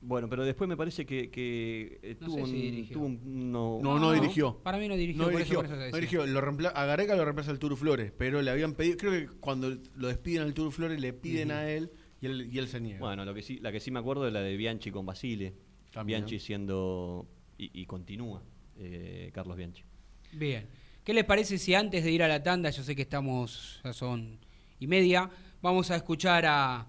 [0.06, 2.94] Bueno, pero después me parece que, que eh, No tuvo, un, si dirigió.
[2.94, 4.58] tuvo un- no- No, no dirigió.
[4.62, 5.22] Para mí no dirigió.
[5.22, 6.26] No por dirigió, eso, por eso dirigió.
[6.26, 9.28] Lo reempla- a Gareca lo reemplaza el Turu Flores, pero le habían pedido, creo que
[9.40, 11.90] cuando lo despiden al Turu Flores le piden a él
[12.24, 12.98] y él, y él se niega.
[12.98, 15.54] Bueno, lo que sí, la que sí me acuerdo es la de Bianchi con Basile.
[15.92, 16.20] También.
[16.20, 17.28] Bianchi siendo...
[17.56, 18.42] Y, y continúa,
[18.78, 19.84] eh, Carlos Bianchi.
[20.32, 20.66] Bien.
[21.04, 23.92] ¿Qué les parece si antes de ir a la tanda, yo sé que estamos, ya
[23.92, 24.40] son
[24.80, 25.30] y media,
[25.62, 26.88] vamos a escuchar a,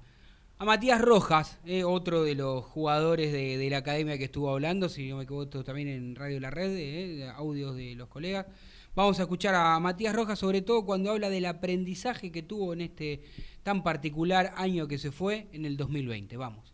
[0.57, 4.89] a Matías Rojas, eh, otro de los jugadores de, de la academia que estuvo hablando,
[4.89, 8.47] si no me equivoco también en Radio La Red, eh, audios de los colegas.
[8.95, 12.79] Vamos a escuchar a Matías Rojas, sobre todo cuando habla del aprendizaje que tuvo en
[12.79, 13.23] este
[13.63, 16.37] tan particular año que se fue en el 2020.
[16.37, 16.71] Vamos.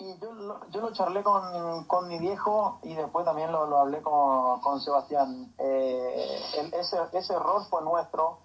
[0.00, 4.02] Y yo lo, yo lo charlé con, con mi viejo y después también lo, hablé
[4.02, 5.54] con, con Sebastián.
[5.58, 6.40] Eh,
[6.72, 8.38] ese error fue nuestro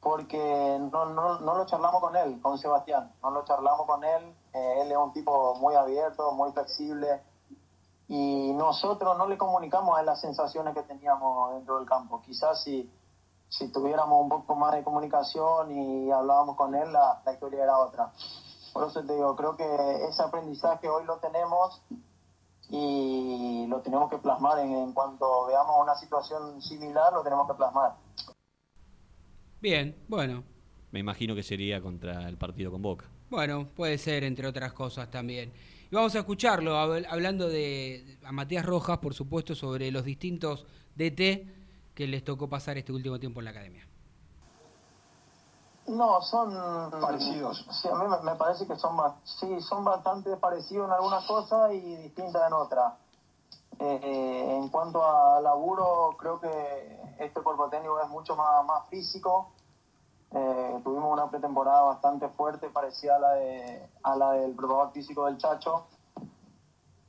[0.00, 3.12] porque no, no, no lo charlamos con él, con Sebastián.
[3.22, 4.34] No lo charlamos con él.
[4.52, 7.20] Eh, él es un tipo muy abierto, muy flexible.
[8.08, 12.22] Y nosotros no le comunicamos a él las sensaciones que teníamos dentro del campo.
[12.22, 12.90] Quizás si,
[13.48, 17.78] si tuviéramos un poco más de comunicación y hablábamos con él, la, la historia era
[17.78, 18.12] otra.
[18.72, 21.82] Por eso te digo, creo que ese aprendizaje hoy lo tenemos
[22.70, 27.54] y lo tenemos que plasmar en, en cuanto veamos una situación similar, lo tenemos que
[27.54, 27.94] plasmar.
[29.60, 30.44] Bien, bueno,
[30.90, 33.06] Me imagino que sería contra el partido con Boca.
[33.28, 35.52] Bueno, puede ser, entre otras cosas también.
[35.90, 40.66] Y vamos a escucharlo, hab- hablando de a Matías Rojas, por supuesto, sobre los distintos
[40.96, 41.46] DT
[41.94, 43.86] que les tocó pasar este último tiempo en la academia.
[45.86, 47.64] No, son parecidos.
[47.80, 51.96] Sí, a mí me, parece que son sí, son bastante parecidos en algunas cosas y
[51.96, 52.92] distintas en otras.
[53.80, 58.86] Eh, eh, en cuanto a laburo, creo que este cuerpo técnico es mucho más, más
[58.90, 59.52] físico.
[60.30, 65.24] Eh, tuvimos una pretemporada bastante fuerte, parecida a la, de, a la del preparador físico
[65.26, 65.86] del Chacho.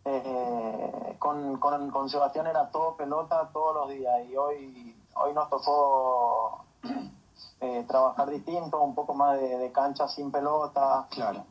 [0.05, 5.49] Eh, con, con, con Sebastián era todo pelota todos los días y hoy, hoy nos
[5.49, 6.63] tocó
[7.59, 11.43] eh, trabajar distinto, un poco más de, de cancha sin pelota, Claro.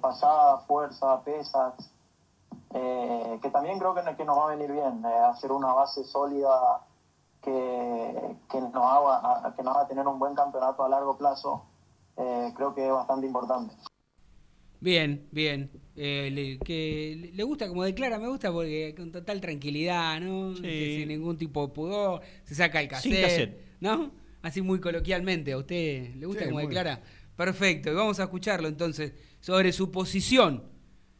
[0.00, 1.74] pasada, fuerza, pesas,
[2.70, 6.80] que también creo que, que nos va a venir bien, hacer una base sólida
[7.42, 8.14] que,
[8.50, 11.64] que, nos haga, a- que nos haga tener un buen campeonato a largo plazo,
[12.16, 13.74] eh, creo que es bastante importante.
[14.80, 15.70] Bien, bien.
[15.96, 20.54] Eh, le, que le- gusta como declara, me gusta porque con total tranquilidad, ¿no?
[20.54, 20.62] Sí.
[20.62, 23.60] Que sin ningún tipo de pudor, se saca el Sin cassette, cassette.
[23.80, 24.12] ¿no?
[24.42, 27.02] Así muy coloquialmente, ¿a usted le gusta Sí, como declara?
[27.36, 30.64] Perfecto, y vamos a escucharlo entonces sobre su posición,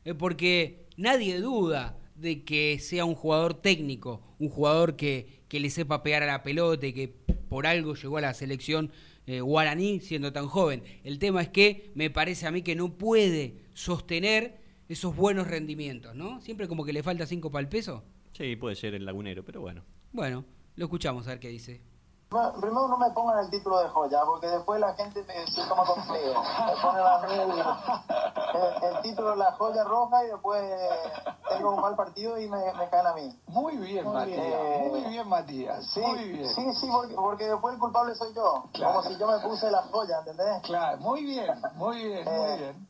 [0.04, 5.70] eh, porque nadie duda de que sea un jugador técnico, un jugador que, que le
[5.70, 7.08] sepa pegar a la pelota y que
[7.48, 8.90] por algo llegó a la selección
[9.26, 10.82] eh, guaraní siendo tan joven.
[11.04, 16.14] El tema es que me parece a mí que no puede sostener esos buenos rendimientos,
[16.14, 16.40] ¿no?
[16.40, 18.04] Siempre como que le falta cinco para el peso.
[18.32, 19.84] Sí, puede ser el lagunero, pero bueno.
[20.12, 20.44] Bueno,
[20.76, 21.80] lo escuchamos a ver qué dice.
[22.30, 25.64] Bueno, Primero no me pongan el título de joya, porque después la gente me se
[25.66, 26.34] toma conmigo.
[26.66, 30.62] Me ponen a mí el, el- título de la joya roja y después
[31.48, 33.40] tengo un mal partido y me, me caen a mí.
[33.46, 34.44] Muy bien, Muy Matías.
[34.46, 34.88] bien.
[34.90, 35.86] Muy bien, Matías.
[35.86, 36.48] Sí, Muy bien.
[36.54, 38.64] sí, sí, porque, porque después el culpable soy yo.
[38.74, 38.94] Claro.
[38.96, 40.62] Como si yo me puse la joya, ¿entendés?
[40.64, 42.88] Claro, muy bien, muy bien, muy Eh, bien.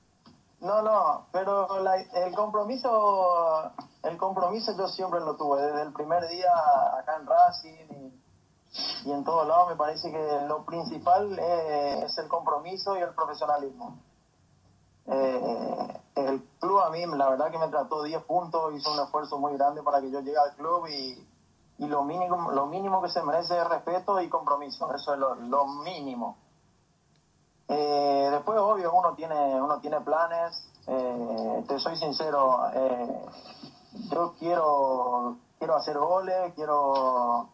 [0.61, 3.71] No, no, pero la- el compromiso,
[4.03, 6.51] el compromiso yo siempre lo tuve, desde el primer día
[6.99, 8.08] acá en Racing y,
[9.05, 13.99] y en todos lados me parece que lo principal es el compromiso y el profesionalismo.
[15.07, 19.39] Eh, el club a mí la verdad que me trató 10 puntos, hizo un esfuerzo
[19.39, 21.27] muy grande para que yo llegue al club y,
[21.79, 25.35] y lo, mínimo, lo mínimo que se merece es respeto y compromiso, eso es lo,
[25.35, 26.37] lo mínimo.
[27.69, 30.65] Eh, después, obvio, uno tiene, uno tiene planes.
[30.87, 32.61] Eh, te soy sincero,
[34.11, 37.51] yo quiero, quiero hacer goles, quiero,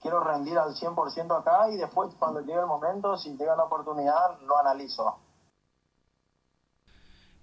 [0.00, 4.40] quiero rendir al 100% acá y después, cuando llegue el momento, si llega la oportunidad,
[4.46, 5.18] lo analizo.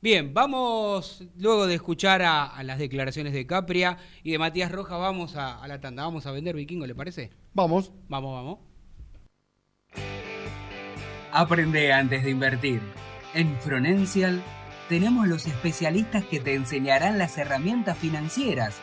[0.02, 5.00] Bien, vamos, luego de escuchar a, a las declaraciones de Capria y de Matías Rojas,
[5.00, 7.32] vamos a, a la tanda, vamos a vender Vikingo, ¿le parece?
[7.54, 7.92] Vamos.
[8.10, 8.60] Vamos, vamos.
[11.32, 12.82] Aprende antes de invertir.
[13.34, 14.44] En Fronencial
[14.90, 18.76] tenemos los especialistas que te enseñarán las herramientas financieras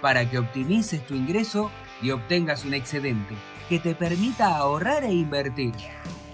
[0.00, 1.70] para que optimices tu ingreso
[2.02, 3.36] y obtengas un excedente
[3.68, 5.74] que te permita ahorrar e invertir.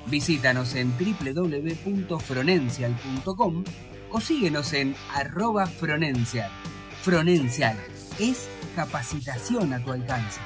[0.07, 3.65] Visítanos en www.fronencial.com
[4.11, 6.51] o síguenos en arroba Fronencial.
[7.03, 7.77] Fronencial
[8.19, 10.41] es capacitación a tu alcance.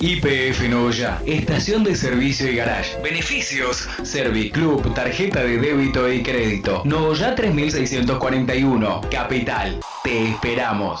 [0.00, 3.00] IPF Noya, estación de servicio y garage.
[3.00, 6.82] Beneficios: Serviclub, tarjeta de débito y crédito.
[6.84, 9.80] Noya 3641, Capital.
[10.02, 11.00] Te esperamos.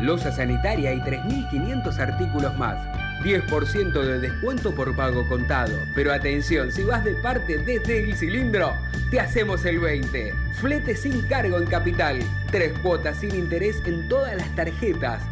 [0.00, 2.76] losa sanitaria y 3.500 artículos más.
[3.22, 5.78] 10% de descuento por pago contado.
[5.94, 8.74] Pero atención, si vas de parte desde el cilindro,
[9.10, 10.34] te hacemos el 20.
[10.54, 12.18] Flete sin cargo en capital.
[12.50, 15.22] Tres cuotas sin interés en todas las tarjetas.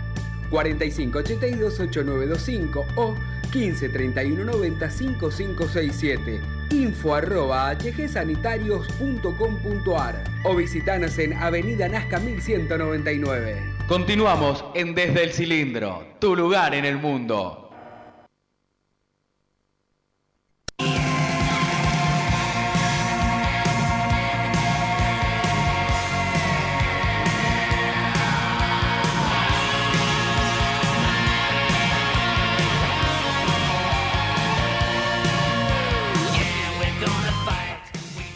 [0.51, 3.15] 4582-8925 o
[3.53, 6.41] 153190-5567.
[6.71, 13.78] Info arroba hgsanitarios.com.ar o visitanos en Avenida Nazca 1199.
[13.89, 17.71] Continuamos en Desde el Cilindro, tu lugar en el mundo.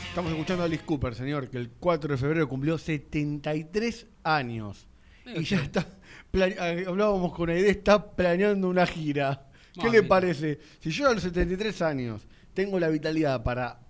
[0.08, 4.88] Estamos escuchando a Alice Cooper, señor, que el 4 de febrero cumplió 73 años.
[5.36, 5.86] Y ya está,
[6.30, 9.48] plane- ah, hablábamos con Aide, está planeando una gira.
[9.80, 10.58] ¿Qué le parece?
[10.80, 13.80] Si yo a los 73 años tengo la vitalidad para,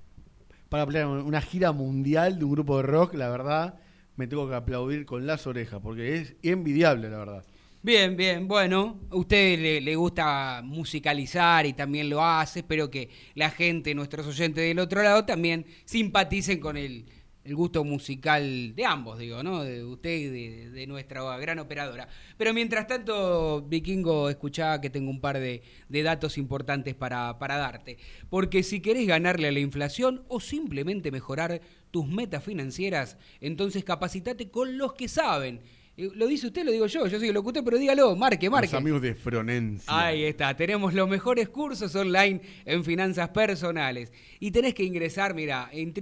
[0.68, 3.74] para planear una gira mundial de un grupo de rock, la verdad,
[4.16, 7.44] me tengo que aplaudir con las orejas, porque es envidiable, la verdad.
[7.84, 13.08] Bien, bien, bueno, a usted le, le gusta musicalizar y también lo hace, espero que
[13.34, 17.06] la gente, nuestros oyentes del otro lado, también simpaticen con el,
[17.44, 19.64] el gusto musical de ambos, digo, ¿no?
[19.64, 22.08] De usted y de, de nuestra gran operadora.
[22.36, 27.56] Pero mientras tanto, Vikingo, escuchá que tengo un par de, de datos importantes para, para
[27.56, 27.98] darte.
[28.30, 34.48] Porque si querés ganarle a la inflación o simplemente mejorar tus metas financieras, entonces capacitate
[34.48, 35.60] con los que saben.
[35.94, 38.68] Eh, Lo dice usted, lo digo yo, yo soy el locutor, pero dígalo, marque, marque.
[38.68, 39.84] Los amigos de Fronencia.
[39.94, 44.10] Ahí está, tenemos los mejores cursos online en finanzas personales.
[44.40, 45.92] Y tenés que ingresar, mira, en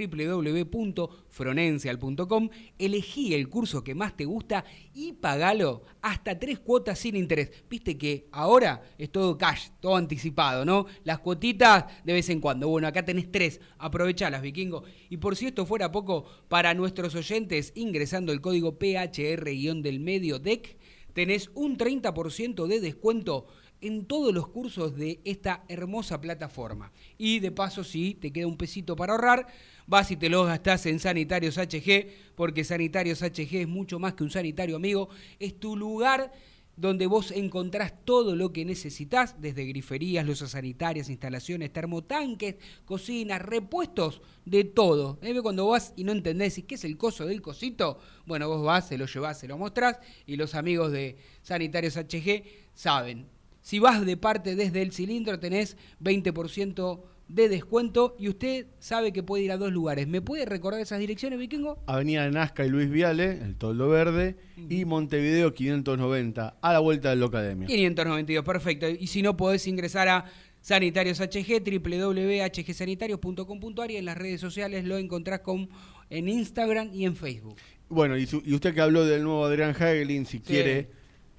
[1.30, 4.64] www.fronencial.com, elegí el curso que más te gusta
[4.94, 7.50] y pagalo hasta tres cuotas sin interés.
[7.68, 10.86] Viste que ahora es todo cash, todo anticipado, ¿no?
[11.04, 12.68] Las cuotitas de vez en cuando.
[12.68, 14.84] Bueno, acá tenés tres, aprovechalas, vikingo.
[15.08, 20.76] Y por si esto fuera poco, para nuestros oyentes, ingresando el código PHR-del medio DEC,
[21.12, 23.46] tenés un 30% de descuento
[23.80, 26.92] en todos los cursos de esta hermosa plataforma.
[27.18, 29.46] Y de paso, si te queda un pesito para ahorrar,
[29.90, 34.22] vas y te lo gastás en Sanitarios HG, porque Sanitarios HG es mucho más que
[34.22, 35.08] un sanitario amigo,
[35.40, 36.32] es tu lugar
[36.76, 44.22] donde vos encontrás todo lo que necesitas, desde griferías, losas sanitarias, instalaciones, termotanques, cocinas, repuestos,
[44.44, 45.18] de todo.
[45.22, 45.38] ¿Eh?
[45.42, 48.86] Cuando vas y no entendés ¿y qué es el coso del cosito, bueno, vos vas,
[48.86, 53.26] se lo llevás, se lo mostrás, y los amigos de Sanitarios HG saben.
[53.60, 59.22] Si vas de parte desde el cilindro tenés 20% de descuento y usted sabe que
[59.22, 60.08] puede ir a dos lugares.
[60.08, 61.78] ¿Me puede recordar esas direcciones, Vikingo?
[61.86, 64.36] Avenida Nazca y Luis Viale, el Toldo Verde,
[64.68, 67.68] y Montevideo 590, a la vuelta de la Academia.
[67.68, 68.88] 592, perfecto.
[68.88, 70.24] Y si no, podés ingresar a
[70.60, 75.68] Sanitarios HG, www.hgsanitarios.com.ar y en las redes sociales lo encontrás con,
[76.10, 77.56] en Instagram y en Facebook.
[77.88, 80.90] Bueno, y, su- y usted que habló del nuevo Adrián Hagelin, si quiere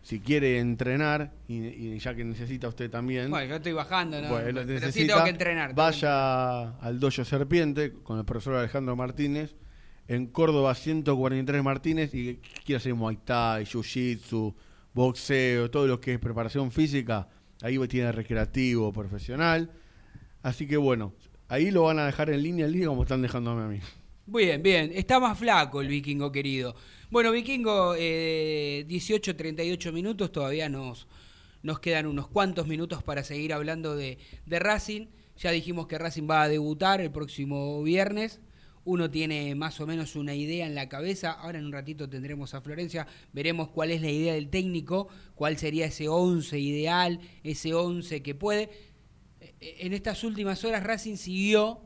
[0.02, 4.30] si quiere entrenar, y, y ya que necesita usted también, Bueno, yo estoy bajando, ¿no?
[4.30, 5.76] bueno, pero sí necesita, tengo que entrenar.
[5.76, 9.56] vaya al Dojo Serpiente con el profesor Alejandro Martínez,
[10.08, 14.54] en Córdoba 143 Martínez, y quiere hacer Muay Thai, Jiu-Jitsu,
[14.94, 17.30] boxeo, todo lo que es preparación física,
[17.62, 19.72] ahí tiene recreativo, profesional.
[20.44, 21.14] Así que bueno,
[21.48, 23.80] ahí lo van a dejar en línea, en línea como están dejándome a mí.
[24.26, 24.92] Bien, bien.
[24.94, 26.76] Está más flaco el vikingo querido.
[27.12, 30.32] Bueno, vikingo, eh, 18, 38 minutos.
[30.32, 31.08] Todavía nos,
[31.62, 35.08] nos quedan unos cuantos minutos para seguir hablando de, de Racing.
[35.38, 38.40] Ya dijimos que Racing va a debutar el próximo viernes.
[38.86, 41.34] Uno tiene más o menos una idea en la cabeza.
[41.34, 43.06] Ahora en un ratito tendremos a Florencia.
[43.34, 48.36] Veremos cuál es la idea del técnico, cuál sería ese 11 ideal, ese 11 que
[48.36, 48.70] puede.
[49.42, 51.82] Eh, En estas últimas horas Racing siguió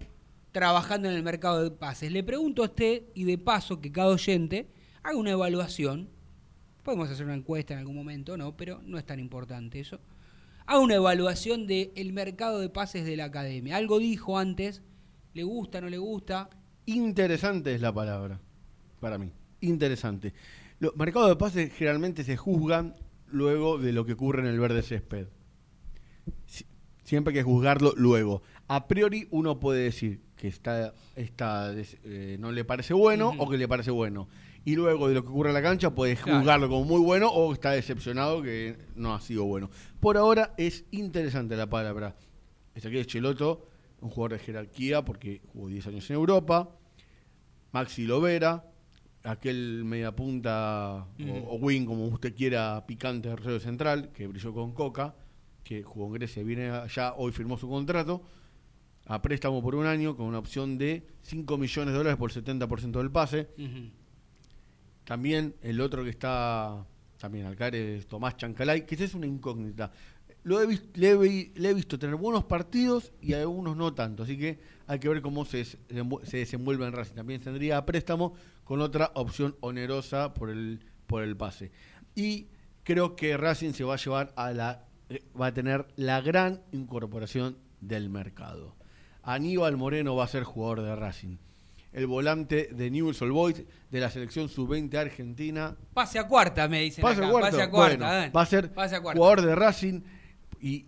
[0.52, 2.12] trabajando en el mercado de pases.
[2.12, 4.75] Le pregunto a usted, y de paso que cada oyente
[5.06, 6.10] haga una evaluación.
[6.84, 8.56] Podemos hacer una encuesta en algún momento, ¿no?
[8.58, 9.99] Pero no es tan importante eso.
[10.68, 13.78] Haga una evaluación del mercado de pases de la academia.
[13.78, 14.82] Algo dijo antes,
[15.34, 16.49] ¿le gusta, no le gusta?
[16.86, 18.39] Interesante es la palabra,
[18.99, 19.32] para mí.
[19.62, 20.34] Interesante.
[20.80, 22.95] Los mercados de pases generalmente se juzgan
[23.28, 25.28] luego de lo que ocurre en el verde césped.
[26.45, 26.66] Si-
[27.03, 28.41] Siempre hay que juzgarlo luego.
[28.68, 33.58] A priori uno puede decir que está, está eh, no le parece bueno o que
[33.60, 34.28] le parece bueno.
[34.66, 36.39] Y luego de lo que ocurre en la cancha puede Claro.
[36.39, 39.70] juzgarlo como muy bueno o está decepcionado que no ha sido bueno.
[39.99, 42.16] Por ahora es interesante la palabra.
[42.74, 43.68] Ezequiel Cheloto,
[44.01, 46.70] un jugador de jerarquía porque jugó 10 años en Europa.
[47.74, 48.66] Maxi Lovera,
[49.24, 51.30] aquel mediapunta Ujú.
[51.32, 55.16] o, o wing, como usted quiera, picante de Rosario Central, que brilló con Coca,
[55.63, 58.24] que jugó en Grecia, viene allá, hoy firmó su contrato,
[59.07, 62.43] a préstamo por un año, con una opción de 5 millones de dólares por el
[62.43, 63.49] 70% del pase.
[65.06, 66.86] También el otro que está
[67.18, 69.91] también al es Tomás Chancalay, que es una incógnita.
[70.43, 74.38] Lo he le, he, le he visto tener buenos partidos y algunos no tanto, así
[74.38, 77.16] que hay que ver cómo se, se desenvuelve en Racing.
[77.16, 81.72] También tendría a préstamo con otra opción onerosa por el, por el pase.
[82.14, 82.49] Y
[82.84, 86.62] creo que Racing se va a llevar a la eh, va a tener la gran
[86.72, 88.76] incorporación del mercado.
[89.22, 91.38] Aníbal Moreno va a ser jugador de Racing.
[91.96, 96.82] El volante de Newell's Old Boys de la selección sub-20 argentina Pase a cuarta, me
[96.82, 97.28] dicen Pase acá.
[97.28, 97.50] a cuarto.
[97.52, 97.98] Pase a cuarta.
[97.98, 99.18] Bueno, va a ser Pase a cuarta.
[99.18, 100.02] jugador de Racing
[100.60, 100.88] y,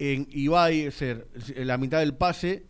[0.00, 2.64] en, y va a ser en la mitad del pase.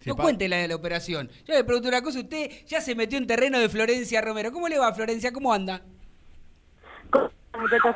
[0.00, 1.30] se No cuente la de la operación.
[1.46, 4.50] Yo le pregunto una cosa, usted ya se metió en terreno de Florencia Romero.
[4.50, 5.30] ¿Cómo le va, Florencia?
[5.30, 5.82] ¿Cómo anda?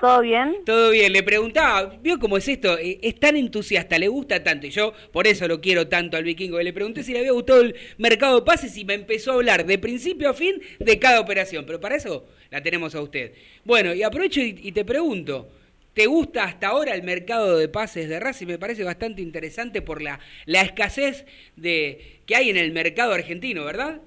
[0.01, 0.57] ¿Todo bien?
[0.65, 2.79] Todo bien, le preguntaba, ¿vio cómo es esto?
[2.79, 6.25] Eh, Es tan entusiasta, le gusta tanto, y yo por eso lo quiero tanto al
[6.25, 6.61] vikingo.
[6.61, 9.67] Le pregunté si le había gustado el mercado de pases y me empezó a hablar
[9.67, 13.33] de principio a fin de cada operación, pero para eso la tenemos a usted.
[13.65, 15.51] Bueno, y aprovecho y, y te pregunto,
[15.95, 18.47] ¿te gusta hasta ahora el mercado de pases de Racing?
[18.47, 21.25] Me parece bastante interesante por la, la escasez
[21.57, 24.01] de que hay en el mercado argentino, ¿verdad?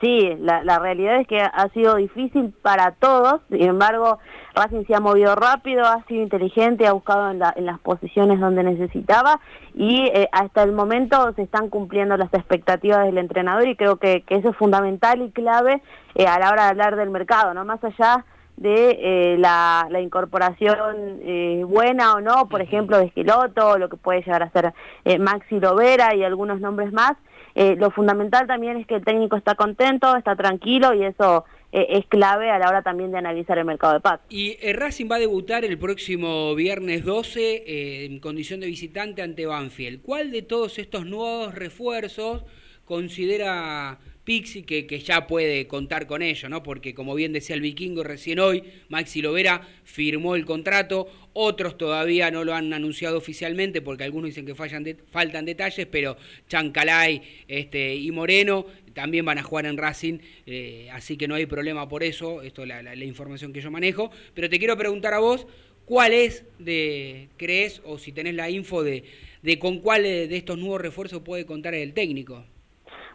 [0.00, 4.18] Sí, la, la realidad es que ha sido difícil para todos, sin embargo,
[4.54, 8.38] Racing se ha movido rápido, ha sido inteligente, ha buscado en, la- en las posiciones
[8.38, 9.40] donde necesitaba
[9.74, 14.22] y eh, hasta el momento se están cumpliendo las expectativas del entrenador y creo que,
[14.22, 15.82] que eso es fundamental y clave
[16.14, 18.24] eh, a la hora de hablar del mercado, no más allá
[18.56, 23.96] de eh, la, la incorporación eh, buena o no, por ejemplo, de Esqueloto, lo que
[23.96, 24.72] puede llegar a ser
[25.04, 27.12] eh, Maxi Lovera y algunos nombres más.
[27.60, 31.86] Eh, lo fundamental también es que el técnico está contento, está tranquilo y eso eh,
[31.90, 34.20] es clave a la hora también de analizar el mercado de paz.
[34.28, 39.22] Y eh, Racing va a debutar el próximo viernes 12 eh, en condición de visitante
[39.22, 40.02] ante Banfield.
[40.02, 42.44] ¿Cuál de todos estos nuevos refuerzos
[42.84, 43.98] considera
[44.28, 46.50] Pixi que, ya puede contar con ello?
[46.50, 46.62] ¿no?
[46.62, 52.30] Porque como bien decía el vikingo recién hoy, Maxi Lovera firmó el contrato, otros todavía
[52.30, 57.22] no lo han anunciado oficialmente porque algunos dicen que fallan de- faltan detalles, pero Chancalay
[57.48, 61.88] este, y Moreno también van a jugar en Racing, eh, así que no hay problema
[61.88, 64.10] por eso, esto es la información que yo manejo.
[64.34, 65.46] Pero te quiero preguntar a vos,
[65.86, 69.04] ¿cuál es de, crees, o si tenés la info de,
[69.40, 72.44] de con cuál de estos nuevos refuerzos puede contar el técnico?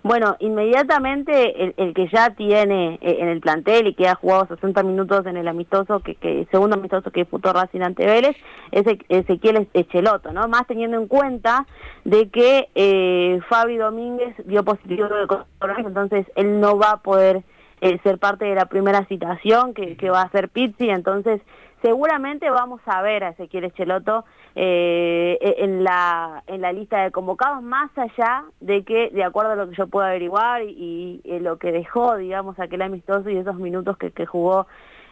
[0.04, 4.48] Bueno, inmediatamente el, el que ya tiene eh, en el plantel y que ha jugado
[4.48, 8.36] 60 minutos en el amistoso, que, que segundo amistoso que disputó Racing ante Vélez,
[8.72, 10.50] es E- Ezequiel Echeloto, ¿no?
[10.50, 11.66] Más teniendo en cuenta
[12.04, 17.44] de que eh, Fabi Domínguez dio positivo de coronavirus, entonces él no va a poder
[17.80, 21.40] eh, ser parte de la primera citación que, que va a hacer Pizzi, entonces
[21.84, 24.24] seguramente vamos a ver a Ezequiel Echeloto
[24.56, 29.56] eh, en la en la lista de convocados más allá de que de acuerdo a
[29.56, 33.38] lo que yo puedo averiguar y, y, eh, lo que dejó digamos aquel amistoso y
[33.38, 34.66] esos minutos que, que jugó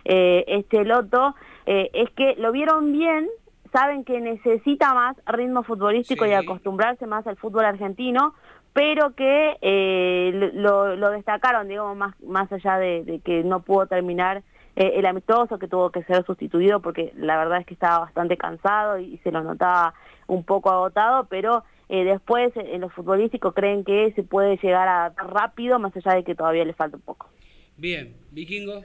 [0.06, 3.28] eh, Echeloto eh, es que lo vieron bien
[3.74, 8.34] saben que necesita más ritmo futbolístico y acostumbrarse más al fútbol argentino
[8.72, 13.88] pero que eh, lo, lo destacaron digamos más más allá de, de que no pudo
[13.88, 14.44] terminar
[14.76, 18.38] eh, el amistoso que tuvo que ser sustituido porque la verdad es que estaba bastante
[18.38, 19.94] cansado y, se lo notaba
[20.28, 25.06] un poco agotado, pero eh, después en lo futbolístico creen que se puede llegar a
[25.06, 27.30] adaptar rápido, más allá de que todavía le falta un poco.
[27.76, 28.84] Bien, vikingo.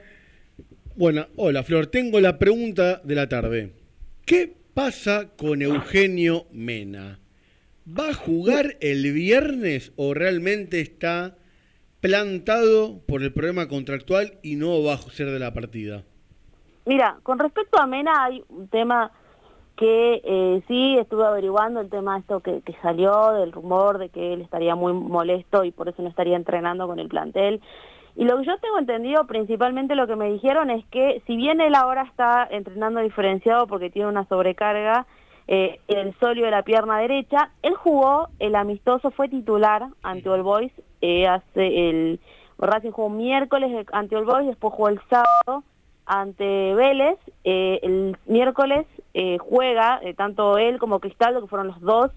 [0.95, 3.71] Bueno, hola Flor, tengo la pregunta de la tarde.
[4.25, 7.19] ¿Qué pasa con Eugenio Mena?
[7.87, 11.36] ¿Va a jugar el viernes o realmente está
[12.07, 16.03] plantado por el problema contractual y no va a ser de la partida?
[16.85, 19.11] Mira, con respecto a Mena hay un tema
[19.75, 24.33] que eh, sí estuve averiguando, el tema esto que, que salió del rumor de que
[24.33, 27.59] él estaría muy molesto y por eso no estaría entrenando con el plantel.
[28.15, 31.59] Y lo que yo tengo entendido, principalmente lo que me dijeron es que si bien
[31.59, 35.05] él ahora está entrenando diferenciado porque tiene una sobrecarga
[35.47, 40.43] eh, el solio de la pierna derecha, él jugó, el amistoso fue titular ante All
[40.43, 40.71] Boys,
[41.01, 42.19] eh, hace el
[42.57, 45.63] Racing jugó miércoles ante All Boys, después jugó el sábado
[46.05, 51.81] ante Vélez, eh, el miércoles eh, juega eh, tanto él como Cristaldo, que fueron los
[51.81, 52.11] dos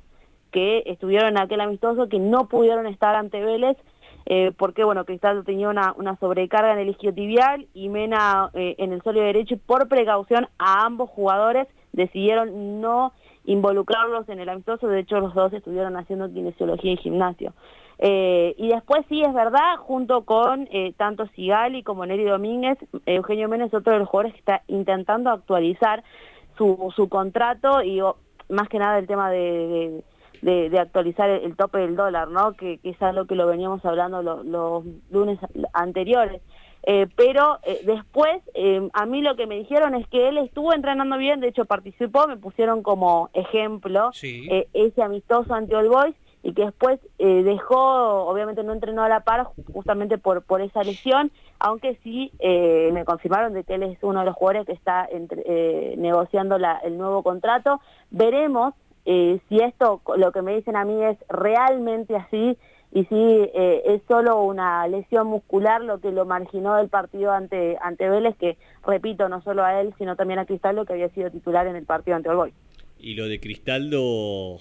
[0.51, 3.77] que estuvieron en aquel amistoso, que no pudieron estar ante Vélez,
[4.27, 9.03] eh, porque bueno, Cristaldo tenía una, sobrecarga en el isquiotibial y Mena eh, en el
[9.03, 13.13] sólido derecho y por precaución a ambos jugadores decidieron no
[13.45, 17.53] involucrarlos en el amistoso, de hecho los dos estuvieron haciendo kinesiología y gimnasio.
[17.99, 23.49] Eh, y después sí es verdad, junto con eh, tanto Sigali como Neri Domínguez, Eugenio
[23.49, 26.03] Mena es otro de los jugadores que está intentando actualizar
[26.57, 28.01] su, su contrato y
[28.49, 30.03] más que nada el tema de,
[30.43, 32.55] de, actualizar el, tope del dólar, ¿no?
[32.55, 35.39] Que, que, es algo que lo veníamos hablando lo, los lunes
[35.73, 36.41] anteriores.
[36.85, 40.73] Eh, pero eh, después, eh, a mí lo que me dijeron es que él estuvo
[40.73, 44.49] entrenando bien, de hecho participó, me pusieron como ejemplo Sí.
[44.51, 49.21] eh, ese amistoso ante All Boys y que después dejó, obviamente no entrenó a la
[49.25, 54.21] par justamente por, por esa lesión, aunque sí me confirmaron de que él es uno
[54.21, 57.83] de los jugadores que está entre, negociando la, el nuevo contrato.
[58.11, 58.73] Veremos
[59.05, 62.57] si esto, lo que me dicen a mí es realmente así
[62.93, 67.77] y si eh, es solo una lesión muscular lo que lo marginó del partido ante,
[67.81, 71.31] ante Vélez, que repito, no solo a él, sino también a Cristaldo, que había sido
[71.31, 72.53] titular en el partido ante Olboy.
[72.99, 74.59] Y lo de Cristaldo,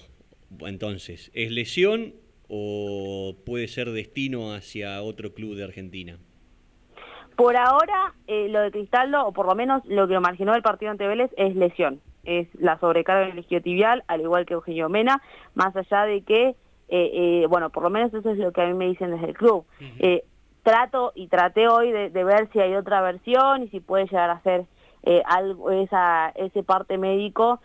[0.60, 2.14] entonces, ¿es lesión
[2.48, 6.18] o puede ser destino hacia otro club de Argentina?
[7.36, 10.62] Por ahora, eh, lo de Cristaldo, o por lo menos lo que lo marginó del
[10.62, 12.00] partido ante Vélez, es lesión.
[12.24, 15.22] Es la sobrecarga del isquiotibial, al igual que Eugenio Mena,
[15.54, 16.54] más allá de que,
[16.90, 19.28] eh, eh, bueno, por lo menos eso es lo que a mí me dicen desde
[19.28, 19.64] el club.
[19.80, 20.22] Uh -huh.
[20.62, 24.30] trato y traté hoy de, de, ver si hay otra versión y si puede llegar
[24.30, 24.66] a ser
[25.24, 27.60] algo esa ese parte médico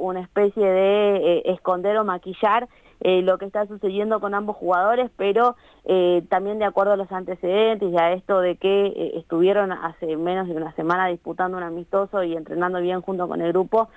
[0.00, 2.66] una especie de esconder o maquillar
[3.00, 7.10] eh, lo que está sucediendo con ambos jugadores, pero eh, también de acuerdo a los
[7.12, 11.62] antecedentes y a esto de que eh, estuvieron hace menos de una semana disputando un
[11.62, 13.88] amistoso y entrenando bien junto con el grupo,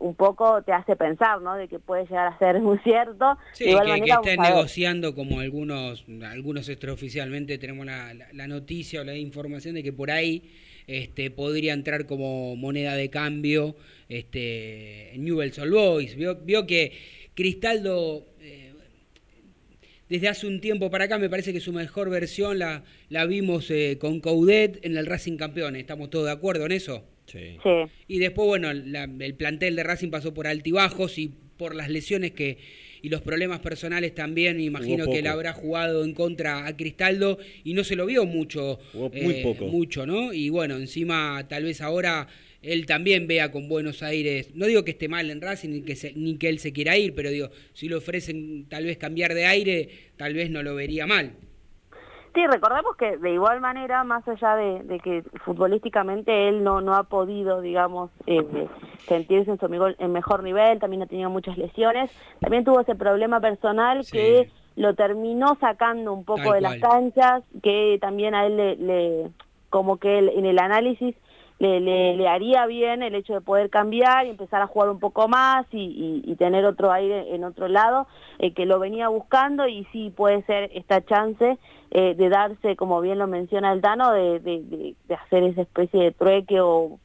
[0.00, 1.54] un poco te hace pensar, ¿no?
[1.54, 3.38] De que puede llegar a ser muy cierto.
[3.52, 9.00] Sí, que, manera, que, estén negociando como algunos, algunos extraoficialmente tenemos la, la, la noticia
[9.00, 10.50] o la información de que por ahí
[10.90, 13.76] este, podría entrar como moneda de cambio
[14.08, 16.16] este, Newell's Old Boys.
[16.16, 16.92] Vio, vio que
[17.34, 18.29] Cristaldo eh,
[20.10, 23.70] desde hace un tiempo para acá me parece que su mejor versión la, la vimos
[23.70, 25.80] eh, con Coudet en el Racing Campeones.
[25.80, 27.04] ¿Estamos todos de acuerdo en eso?
[27.26, 27.56] Sí.
[27.62, 27.70] sí.
[28.08, 32.32] Y después, bueno, la, el plantel de Racing pasó por altibajos y por las lesiones
[32.32, 32.58] que
[33.02, 37.38] y los problemas personales también, me imagino que él habrá jugado en contra a Cristaldo
[37.64, 38.78] y no se lo vio mucho.
[39.12, 39.68] Eh, muy poco.
[39.68, 40.32] Mucho, ¿no?
[40.34, 42.28] Y bueno, encima tal vez ahora
[42.62, 45.96] él también vea con Buenos Aires, no digo que esté mal en Racing ni que,
[45.96, 49.34] se, ni que él se quiera ir, pero digo, si le ofrecen tal vez cambiar
[49.34, 51.32] de aire, tal vez no lo vería mal.
[52.34, 56.94] Sí, recordemos que de igual manera, más allá de, de que futbolísticamente él no, no
[56.94, 58.44] ha podido, digamos, eh,
[59.08, 62.08] sentirse en su amigo en mejor nivel, también ha tenido muchas lesiones,
[62.38, 64.12] también tuvo ese problema personal sí.
[64.12, 66.62] que lo terminó sacando un poco Tal de cual.
[66.62, 69.30] las canchas, que también a él le, le
[69.68, 71.16] como que él, en el análisis
[71.60, 74.98] le, le, le, haría bien el hecho de poder cambiar y empezar a jugar un
[74.98, 75.78] poco más y,
[76.24, 78.08] y, y tener otro aire en otro lado,
[78.38, 81.58] eh, que lo venía buscando y sí puede ser esta chance
[81.90, 86.02] eh, de darse, como bien lo menciona el Tano, de, de, de, hacer esa especie
[86.02, 86.98] de trueque o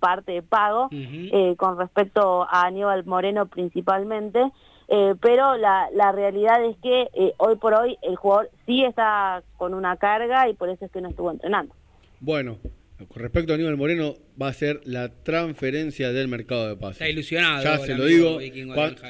[0.00, 1.30] parte de pago uh -huh.
[1.32, 4.52] eh, con respecto a Aníbal Moreno principalmente.
[4.90, 9.42] Eh, pero la, la, realidad es que eh, hoy por hoy el jugador sí está
[9.58, 11.74] con una carga y por eso es que no estuvo entrenando.
[12.20, 12.56] Bueno,
[13.06, 17.00] con respecto a Aníbal Moreno, va a ser la transferencia del mercado de pases.
[17.00, 17.62] Está ilusionado.
[17.62, 18.40] Ya se lo digo.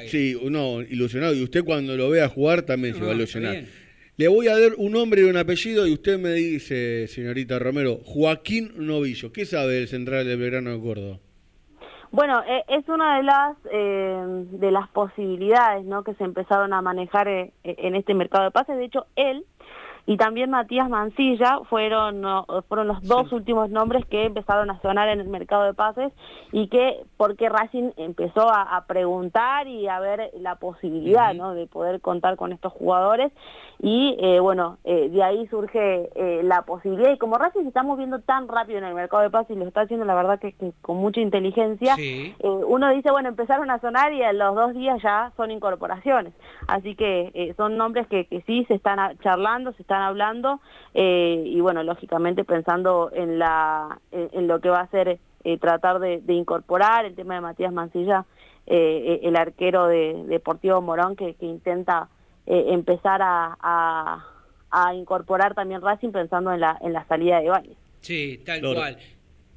[0.08, 1.34] sí, no, ilusionado.
[1.34, 3.64] Y usted cuando lo vea jugar también no, se va a ilusionar.
[4.16, 8.00] Le voy a dar un nombre y un apellido y usted me dice, señorita Romero,
[8.04, 9.32] Joaquín Novillo.
[9.32, 11.18] ¿Qué sabe del central de Belgrano de Córdoba?
[12.10, 16.02] Bueno, eh, es una de las eh, de las posibilidades ¿no?
[16.04, 18.76] que se empezaron a manejar eh, en este mercado de pases.
[18.76, 19.44] De hecho, él
[20.08, 22.22] y también Matías Mancilla fueron,
[22.66, 26.14] fueron los dos últimos nombres que empezaron a sonar en el mercado de pases
[26.50, 31.52] y que porque Racing empezó a, a preguntar y a ver la posibilidad ¿no?
[31.52, 33.32] de poder contar con estos jugadores
[33.80, 37.82] y eh, bueno, eh, de ahí surge eh, la posibilidad y como Racing se está
[37.82, 40.52] moviendo tan rápido en el mercado de pases y lo está haciendo la verdad que,
[40.54, 42.34] que con mucha inteligencia, Sí.
[42.42, 46.32] uno dice, bueno, empezaron a sonar y a los dos días ya son incorporaciones.
[46.66, 50.60] Así que son nombres que, que sí se están charlando, se están hablando
[50.94, 55.58] eh, y bueno, lógicamente pensando en, la, en, en lo que va a ser eh,
[55.58, 58.24] tratar de, de incorporar el tema de Matías Mancilla,
[58.66, 62.08] eh, el arquero de Deportivo Morón que, que intenta
[62.46, 64.26] eh, empezar a, a,
[64.70, 67.76] a incorporar también Racing pensando en la, en la salida de Valle.
[68.00, 68.76] Sí, tal Flor.
[68.76, 68.98] cual.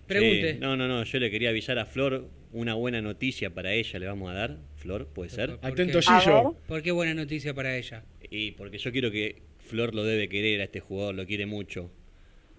[0.07, 0.57] Pregunte.
[0.59, 4.07] No, no, no, yo le quería avisar a Flor una buena noticia para ella, le
[4.07, 4.57] vamos a dar.
[4.75, 5.57] Flor, ¿puede ser?
[5.61, 6.55] Atento, Gillo.
[6.67, 8.03] ¿Por qué buena noticia para ella?
[8.29, 9.41] Y porque yo quiero que
[9.71, 11.89] Flor lo debe querer a este jugador, lo quiere mucho.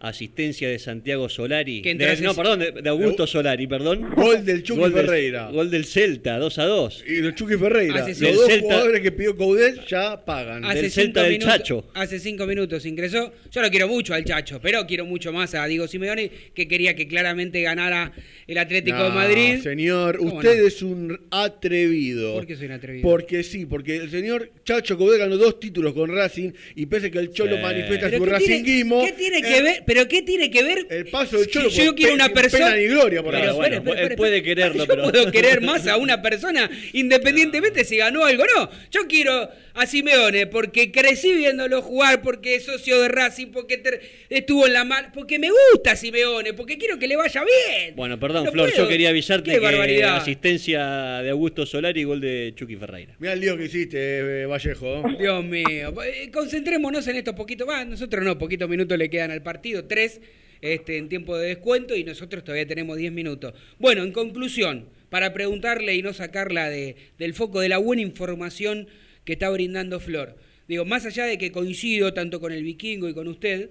[0.02, 1.80] Asistencia de Santiago Solari.
[1.80, 4.10] Que De- no, perdón, de, de Augusto Solari, perdón.
[4.16, 5.50] Gol del Chucky Gol del- Ferreira.
[5.50, 7.04] Gol del Celta, 2 a 2.
[7.08, 8.02] Y el Chucky Ferreira.
[8.04, 10.64] Hace Los dos Del Celta- jugadores que pidió Coudet ya pagan.
[10.64, 11.90] Hace Del cinco, Celta del minutos, Chacho.
[11.94, 13.32] hace cinco minutos ingresó.
[13.50, 16.96] Yo lo quiero mucho al Chacho, pero quiero mucho más a Diego Simeone, que quería
[16.96, 18.12] que claramente ganara
[18.48, 19.58] el Atlético No, de Madrid.
[19.62, 20.66] Señor, ¿Cómo usted no?
[20.66, 22.34] es un atrevido.
[22.34, 23.08] ¿Por qué soy un atrevido?
[23.08, 27.18] Porque sí, porque el señor Chacho Coudet ganó dos títulos con Racing y pese que
[27.18, 27.62] el Cholo Sí.
[27.62, 29.04] manifiesta ¿Pero su racinguismo.
[29.04, 29.82] ¿Qué tiene eh, que ver?
[29.92, 30.86] ¿Pero qué tiene que ver?
[30.88, 32.64] El paso del Cholo yo por quiero una persona.
[32.66, 34.54] pena ni gloria por Pero bueno, espere, él espere, puede espere.
[34.54, 38.70] quererlo, Yo pero- puedo querer más a una persona independientemente si ganó algo o no.
[38.90, 43.82] Yo quiero a Simeone porque crecí viéndolo jugar, porque es socio de Racing, porque
[44.30, 47.94] estuvo en la mal, porque me gusta Simeone, porque quiero que le vaya bien.
[47.94, 48.84] Bueno, perdón, No Flor, puedo.
[48.84, 50.16] yo quería avisarte Qué que barbaridad.
[50.16, 53.14] asistencia de Augusto Solari y gol de Chucky Ferreira.
[53.18, 53.98] Mirá el lío que hiciste,
[54.42, 55.02] eh, Vallejo.
[55.18, 59.42] Dios mío, eh, concentrémonos en estos poquitos, va, nosotros no, poquitos minutos le quedan al
[59.42, 60.20] partido, tres
[60.60, 63.52] este, en tiempo de descuento y nosotros todavía tenemos diez minutos.
[63.78, 68.86] Bueno, en conclusión, para preguntarle y no sacarla de, del foco de la buena información
[69.24, 70.36] que está brindando Flor,
[70.68, 73.70] digo, más allá de que coincido tanto con el vikingo y con usted,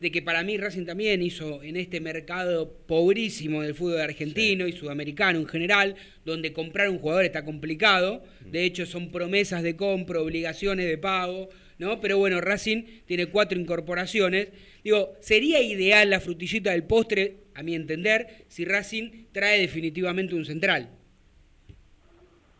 [0.00, 4.72] de que para mí Racing también hizo en este mercado pobrísimo del fútbol argentino y
[4.72, 10.20] sudamericano en general, donde comprar un jugador está complicado, de hecho son promesas de compra,
[10.20, 11.48] obligaciones de pago,
[11.78, 12.00] ¿no?
[12.00, 14.52] Pero bueno, Racing tiene cuatro incorporaciones.
[14.84, 20.44] Digo, sería ideal la frutillita del postre, a mi entender, si Racing trae definitivamente un
[20.44, 20.90] central.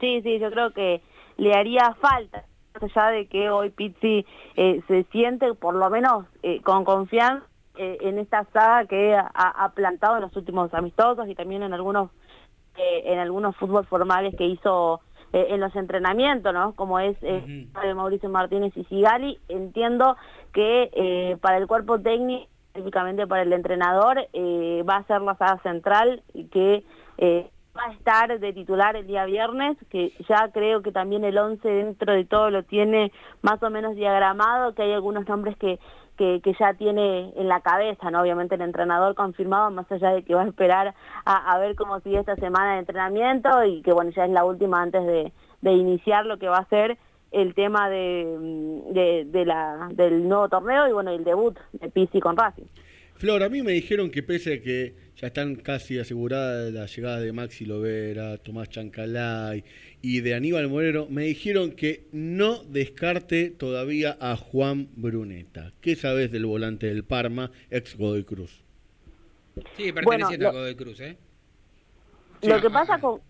[0.01, 1.01] Sí, sí, yo creo que
[1.37, 2.45] le haría falta,
[2.75, 4.25] más allá de que hoy Pizzi
[4.57, 7.47] eh, se siente por lo menos eh, con confianza
[7.77, 11.73] eh, en esta saga que ha, ha plantado en los últimos amistosos y también en
[11.73, 12.11] algunos
[12.79, 15.01] eh, en algunos fútbol formales que hizo
[15.33, 16.73] eh, en los entrenamientos, ¿no?
[16.73, 19.39] Como es eh, de Mauricio Martínez y Sigali.
[19.49, 20.17] Entiendo
[20.53, 25.35] que eh, para el cuerpo técnico, específicamente para el entrenador, eh, va a ser la
[25.37, 26.85] saga central y que
[27.77, 31.69] va a estar de titular el día viernes, que ya creo que también el 11
[31.69, 33.13] dentro de todo lo tiene
[33.43, 35.79] más o menos diagramado, que hay algunos nombres que,
[36.19, 38.21] que, ya tiene en la cabeza, ¿no?
[38.21, 40.95] Obviamente el entrenador confirmado, más allá de que va a esperar
[41.25, 44.83] a, ver cómo sigue esta semana de entrenamiento y que bueno, ya es la última
[44.83, 46.99] antes de, de iniciar lo que va a ser
[47.31, 52.21] el tema de, mm, de, la, del nuevo torneo y bueno, el debut de Pizzi
[52.21, 52.67] con Racing.
[53.19, 57.19] Flor, a mí me dijeron que pese a que ya están casi aseguradas la llegada
[57.21, 59.65] de Maxi Lovera, Tomás Chancalay
[60.01, 65.73] y de Aníbal Moreno, me dijeron que no descarte todavía a Juan Bruneta.
[65.81, 68.63] ¿Qué sabes del volante del Parma, ex Godoy Cruz?
[69.77, 71.17] Sí, perteneciente Bueno, a Godoy Cruz, ¿eh?
[72.43, 73.21] Lo que pasa con,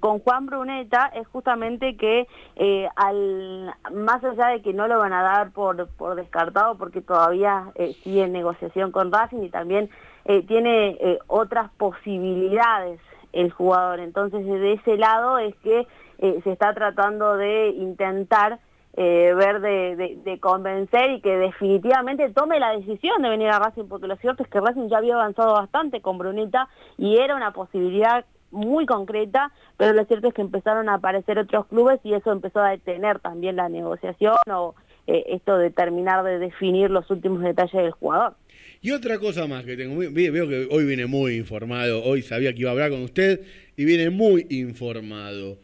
[0.00, 5.12] Con Juan Bruneta es justamente que eh, al más allá de que no lo van
[5.12, 9.88] a dar por, por descartado porque todavía eh, sigue en negociación con Racing y también
[10.24, 13.00] eh, tiene otras posibilidades
[13.32, 14.00] el jugador.
[14.00, 15.86] Entonces de ese lado es que
[16.18, 18.58] se está tratando de intentar
[18.94, 24.06] ver de- de convencer y que definitivamente tome la decisión de venir a Racing, porque
[24.08, 26.68] lo cierto es que Racing ya había avanzado bastante con Bruneta
[26.98, 31.66] y era una posibilidad muy concreta, pero lo cierto es que empezaron a aparecer otros
[31.66, 34.74] clubes y eso empezó a detener también la negociación o
[35.06, 38.34] eh, esto de terminar de definir los últimos detalles del jugador.
[38.82, 42.52] Y otra cosa más que tengo, ve- veo que hoy viene muy informado, hoy sabía
[42.52, 43.40] que iba a hablar con usted
[43.76, 45.58] y viene muy informado.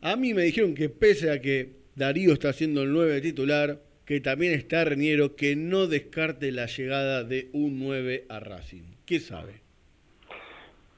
[0.00, 4.20] A mí me dijeron que pese a que Darío está siendo el 9 titular, que
[4.20, 8.82] también está Reñero, que no descarte la llegada de un 9 a Racing.
[9.06, 9.62] ¿Qué sabe?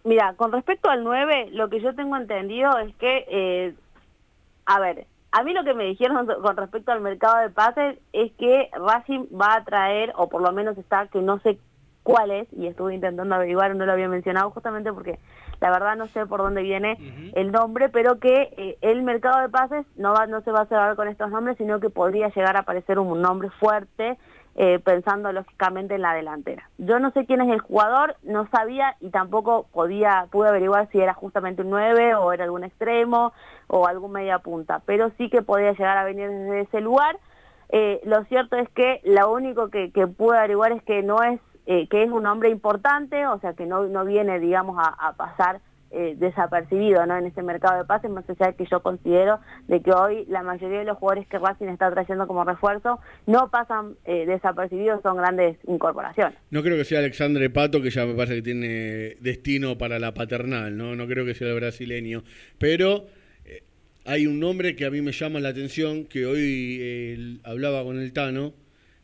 [0.06, 3.74] Mira, con respecto al 9, lo que yo tengo entendido es que, eh,
[4.64, 8.32] a ver, A mí lo que me dijeron con respecto al mercado de pases es
[8.38, 11.58] que Racing va a traer, o por lo menos está, que no sé
[12.02, 15.18] cuál es, y estuve intentando averiguar, no lo había mencionado justamente porque
[15.60, 16.96] la verdad no sé por dónde viene
[17.34, 20.66] el nombre, pero que eh, el mercado de pases no, va, no se va a
[20.66, 24.16] cerrar con estos nombres, sino que podría llegar a aparecer un nombre fuerte,
[24.58, 26.70] eh, pensando lógicamente en la delantera.
[26.78, 30.98] Yo no sé quién es el jugador, no sabía y tampoco podía pude averiguar si
[30.98, 33.34] era justamente un 9 o era algún extremo
[33.66, 37.18] o algún media punta, pero sí que podía llegar a venir desde ese lugar.
[37.68, 41.38] Eh, lo cierto es que lo único que, que pude averiguar es que no es
[41.66, 45.12] eh, que es un hombre importante, o sea que no, no viene, digamos, a, a
[45.14, 45.60] pasar
[45.90, 47.16] eh, desapercibido ¿no?
[47.16, 50.42] en este mercado de pases, más allá de que yo considero de que hoy la
[50.42, 55.16] mayoría de los jugadores que Racing está trayendo como refuerzo no pasan eh, desapercibidos, son
[55.16, 56.36] grandes incorporaciones.
[56.50, 60.12] No creo que sea Alexandre Pato, que ya me parece que tiene destino para la
[60.12, 62.24] paternal, no, no creo que sea el brasileño,
[62.58, 63.06] pero
[63.44, 63.62] eh,
[64.04, 68.00] hay un nombre que a mí me llama la atención, que hoy eh, hablaba con
[68.00, 68.54] el Tano,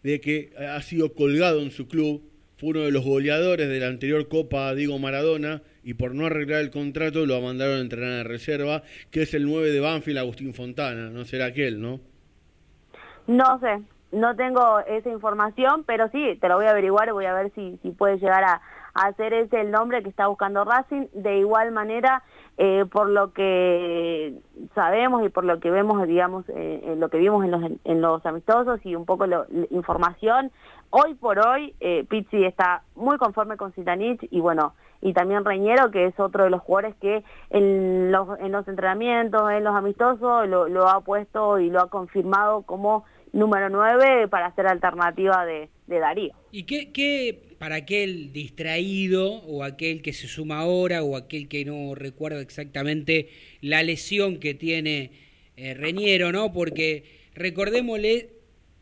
[0.02, 3.86] de que ha sido colgado en su club, fue uno de los goleadores de la
[3.86, 8.24] anterior Copa Diego Maradona y por no arreglar el contrato lo mandaron a entrenar en
[8.24, 12.00] reserva, que es el 9 de Banfield, Agustín Fontana, no será aquel, ¿no?
[13.26, 17.26] No sé, no tengo esa información, pero sí, te lo voy a averiguar y voy
[17.26, 18.60] a ver si, si puede llegar a,
[18.94, 21.06] a hacer ese el nombre que está buscando Racing.
[21.14, 22.22] De igual manera,
[22.58, 24.34] eh, por lo que
[24.74, 28.24] sabemos y por lo que vemos, digamos, eh, lo que vimos en los, en los
[28.26, 30.50] amistosos y un poco la información,
[30.92, 35.90] hoy por hoy eh, Pizzi está muy conforme con Zitanich y bueno, y también Reñero,
[35.90, 40.48] que es otro de los jugadores que en los, en los entrenamientos, en los amistosos,
[40.48, 46.32] lo, ha puesto y lo ha confirmado como número 9 para ser alternativa de, Darío.
[46.52, 51.64] ¿Y qué, qué, para aquel distraído o aquel que se suma ahora o aquel que
[51.64, 53.28] no recuerda exactamente
[53.60, 55.10] la lesión que tiene
[55.56, 56.52] eh, Reñero, ¿no?
[56.52, 58.30] Porque recordémosle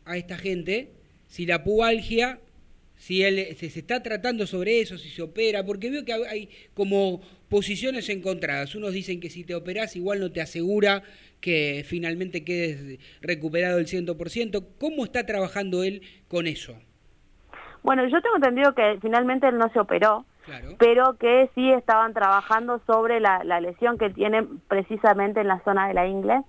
[0.05, 1.00] a esta gente
[1.31, 2.39] si la pubalgia
[2.95, 6.49] si él se, se, está tratando sobre eso, si se opera, porque veo que hay
[6.75, 7.19] como
[7.49, 8.75] posiciones encontradas.
[8.75, 11.01] Unos dicen que si te operas igual no te asegura
[11.39, 14.67] que finalmente quedes recuperado el 100%.
[14.79, 16.75] ¿Cómo está trabajando él con eso?
[17.81, 20.75] Bueno, yo tengo entendido que finalmente él no se operó, claro.
[20.77, 25.87] pero que sí estaban trabajando sobre la, la, lesión que tiene precisamente en la zona
[25.87, 26.43] de la ingle.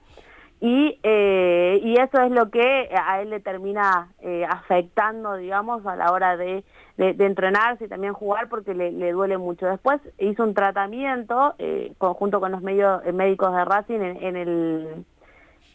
[0.64, 5.96] Y, eh, y eso es lo que a él le termina eh, afectando, digamos, a
[5.96, 6.62] la hora de,
[6.96, 9.66] de, entrenarse y también jugar porque le, le, duele mucho.
[9.66, 15.04] Después hizo un tratamiento eh, conjunto con los medios, médicos de Racing en el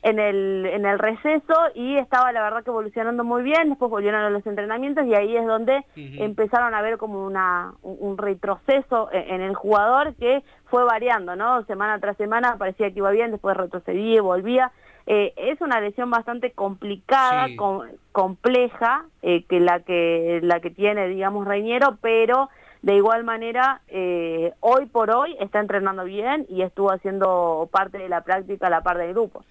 [0.08, 4.22] en el, en el receso y estaba la verdad que evolucionando muy bien, después volvieron
[4.22, 6.22] a los entrenamientos y ahí es donde uh -huh.
[6.24, 11.64] empezaron a ver como una, un retroceso en, en, el jugador que fue variando, ¿no?
[11.66, 14.72] Semana tras semana parecía que iba bien, después retrocedía y volvía.
[15.08, 17.56] Eh, es una lesión bastante complicada, sí.
[17.58, 17.82] com
[18.14, 22.50] compleja, eh, que la que la que tiene, digamos, Reñero, pero
[22.82, 28.08] de igual manera, eh, hoy por hoy está entrenando bien y estuvo haciendo parte de
[28.10, 29.44] la práctica a la par del grupo.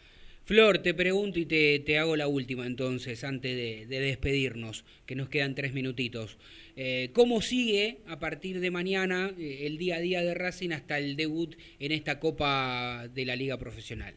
[0.47, 5.17] Flor, te pregunto y te, te hago la última entonces, antes de, de, despedirnos, que
[5.17, 6.39] nos quedan tres minutitos.
[6.77, 10.99] Eh, ¿Cómo sigue a partir de mañana eh, el día a día de Racing hasta
[10.99, 14.15] el debut en esta Copa de la Liga Profesional?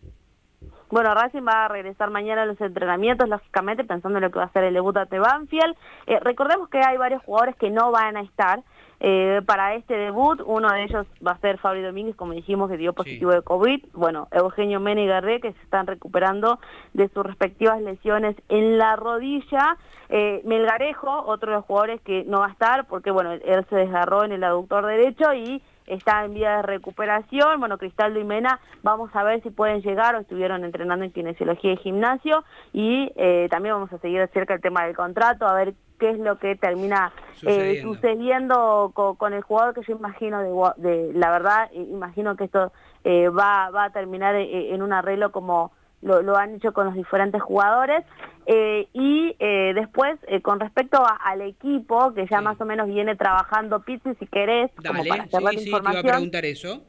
[0.92, 4.46] Bueno, Racing va a regresar mañana a los entrenamientos, lógicamente, pensando en lo que va
[4.46, 5.76] a ser el debut ante Banfield.
[6.06, 8.62] Eh, recordemos que hay varios jugadores que no van a estar,
[9.00, 10.42] eh, para este debut.
[10.46, 13.38] Uno de ellos va a ser Fabri Domínguez, como dijimos, que dio positivo sí.
[13.38, 13.86] de COVID.
[13.94, 16.60] Bueno, Eugenio Mena y Garré, que se están recuperando
[16.94, 19.78] de sus respectivas lesiones en la rodilla.
[20.10, 23.76] Eh, Melgarejo, otro de los jugadores que no va a estar, porque bueno, él se
[23.76, 27.60] desgarró en el aductor derecho y está en vía de recuperación.
[27.60, 31.74] Bueno, Cristaldo y Mena, vamos a ver si pueden llegar o estuvieron entrenando en kinesiología
[31.74, 32.44] y gimnasio.
[32.74, 36.20] Y eh, también vamos a seguir cerca el tema del contrato, a ver qué es
[36.20, 41.14] lo que termina sucediendo, eh, sucediendo con, con, el jugador que yo imagino, de, de
[41.14, 42.72] la verdad, imagino que esto
[43.04, 45.72] eh, va, va a terminar eh, en un arreglo como
[46.02, 48.06] lo, lo, han hecho con los diferentes jugadores.
[48.46, 52.44] Eh, y eh, después, eh, con respecto a, al equipo, que ya sí.
[52.44, 56.02] más o menos viene trabajando Pizzi, si querés, Dale, como para cerrar sí, sí, información.
[56.02, 56.84] te iba a preguntar eso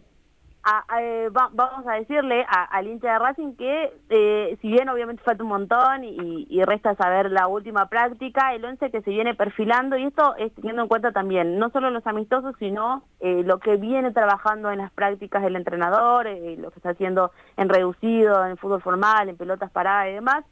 [0.62, 4.68] a, a, eh, va, vamos a decirle a, al hincha de Racing que eh, si
[4.68, 9.00] bien obviamente falta un montón y, y, resta saber la última práctica, el 11 que
[9.00, 13.04] se viene perfilando y esto es teniendo en cuenta también no solo los amistosos sino
[13.20, 17.32] eh, lo que viene trabajando en las prácticas del entrenador, eh, lo que está haciendo
[17.56, 20.44] en reducido, en fútbol formal, en pelotas paradas y demás.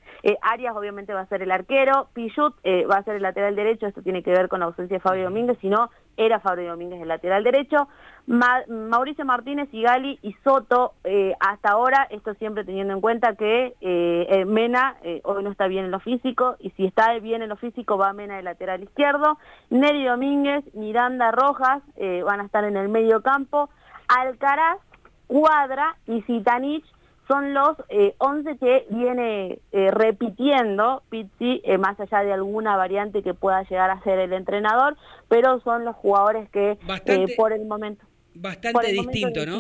[0.43, 2.55] Arias obviamente va a ser el arquero, Pichut
[2.91, 5.25] va a ser el lateral derecho, esto tiene que ver con la ausencia de Fabio
[5.25, 7.89] Domínguez, sino era Fabio Domínguez el lateral derecho.
[8.27, 13.75] Ma- Mauricio Martínez, Gali y Soto, eh, hasta ahora, esto siempre teniendo en cuenta que
[13.81, 17.49] eh, eh, Mena hoy no está bien en lo físico, y si está bien en
[17.49, 19.39] lo físico va Mena de lateral izquierdo.
[19.71, 21.83] Neri Domínguez, Miranda Rojas
[22.25, 23.71] van a estar en el medio campo.
[24.09, 24.79] Alcaraz,
[25.27, 26.85] Cuadra y Zitanich
[27.29, 33.23] son los eh, 11 que viene eh, repitiendo Pizzi, eh, más allá de alguna variante
[33.23, 34.97] que pueda llegar a ser el entrenador,
[35.29, 38.05] pero son los jugadores que Bastante- eh, por el momento...
[38.35, 39.59] Bastante el momento distinto, ¿no?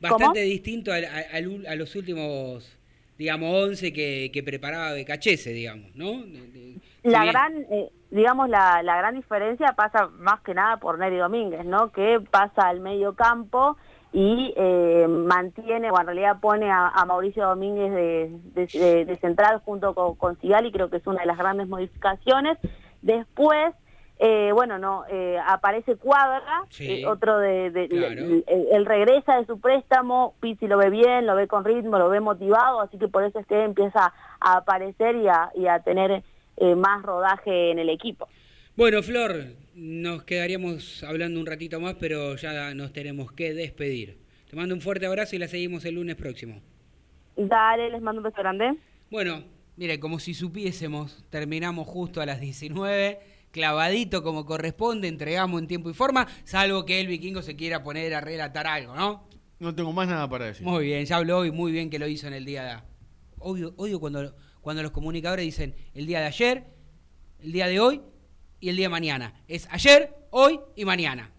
[0.00, 0.32] Bastante ¿Cómo?
[0.34, 1.04] distinto al
[1.46, 2.78] ul- a, los últimos,
[3.18, 6.22] digamos, 11 que, que preparaba Becachese, digamos, ¿no?
[6.24, 10.76] De- La si bien- gran, eh, digamos, la, la gran diferencia pasa más que nada
[10.78, 11.90] por Neri Domínguez, ¿no?
[11.90, 13.76] Que pasa al medio campo
[14.12, 19.16] y eh, mantiene, o en realidad pone a, a Mauricio Domínguez de, de- de- de
[19.18, 22.56] central junto con, con Sigali, creo que es una de las grandes modificaciones.
[23.02, 23.74] Después,
[24.18, 28.22] eh, bueno, no eh, aparece Cuadra, Sí, otro de, de- claro.
[28.46, 32.20] él regresa de su préstamo, Pizzi lo ve bien, lo ve con ritmo, lo ve
[32.20, 36.22] motivado, así que por eso es que empieza a aparecer y a, y a tener
[36.76, 38.28] más rodaje en el equipo.
[38.76, 44.18] Bueno, Flor, nos quedaríamos hablando un ratito más, pero ya nos tenemos que despedir.
[44.50, 46.60] Te mando un fuerte abrazo y la seguimos el lunes próximo.
[47.38, 48.76] Dale, les mando un beso grande.
[49.10, 49.44] Bueno,
[49.76, 53.18] mire, como si supiésemos, terminamos justo a las 19,
[53.50, 58.12] clavadito como corresponde, entregamos en tiempo y forma, salvo que el vikingo se quiera poner
[58.12, 59.26] a relatar algo, ¿no?
[59.58, 60.66] No tengo más nada para decir.
[60.66, 62.76] Muy bien, ya habló y muy bien que lo hizo en el día de...
[63.38, 66.64] Odio, odio cuando, cuando los comunicadores dicen el día de ayer,
[67.40, 68.02] el día de hoy
[68.60, 69.34] y el día de mañana.
[69.48, 71.30] Es ayer, hoy y mañana.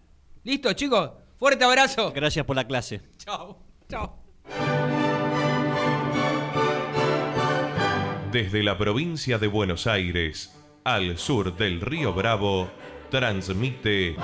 [0.44, 1.10] ¿Listo, chicos?
[1.38, 2.12] Fuerte abrazo.
[2.12, 3.00] Gracias por la clase.
[3.18, 3.58] Chao,
[3.88, 4.18] chao.
[8.32, 10.54] Desde la provincia de Buenos Aires,
[10.84, 12.70] al sur del río Bravo,
[13.10, 14.16] transmite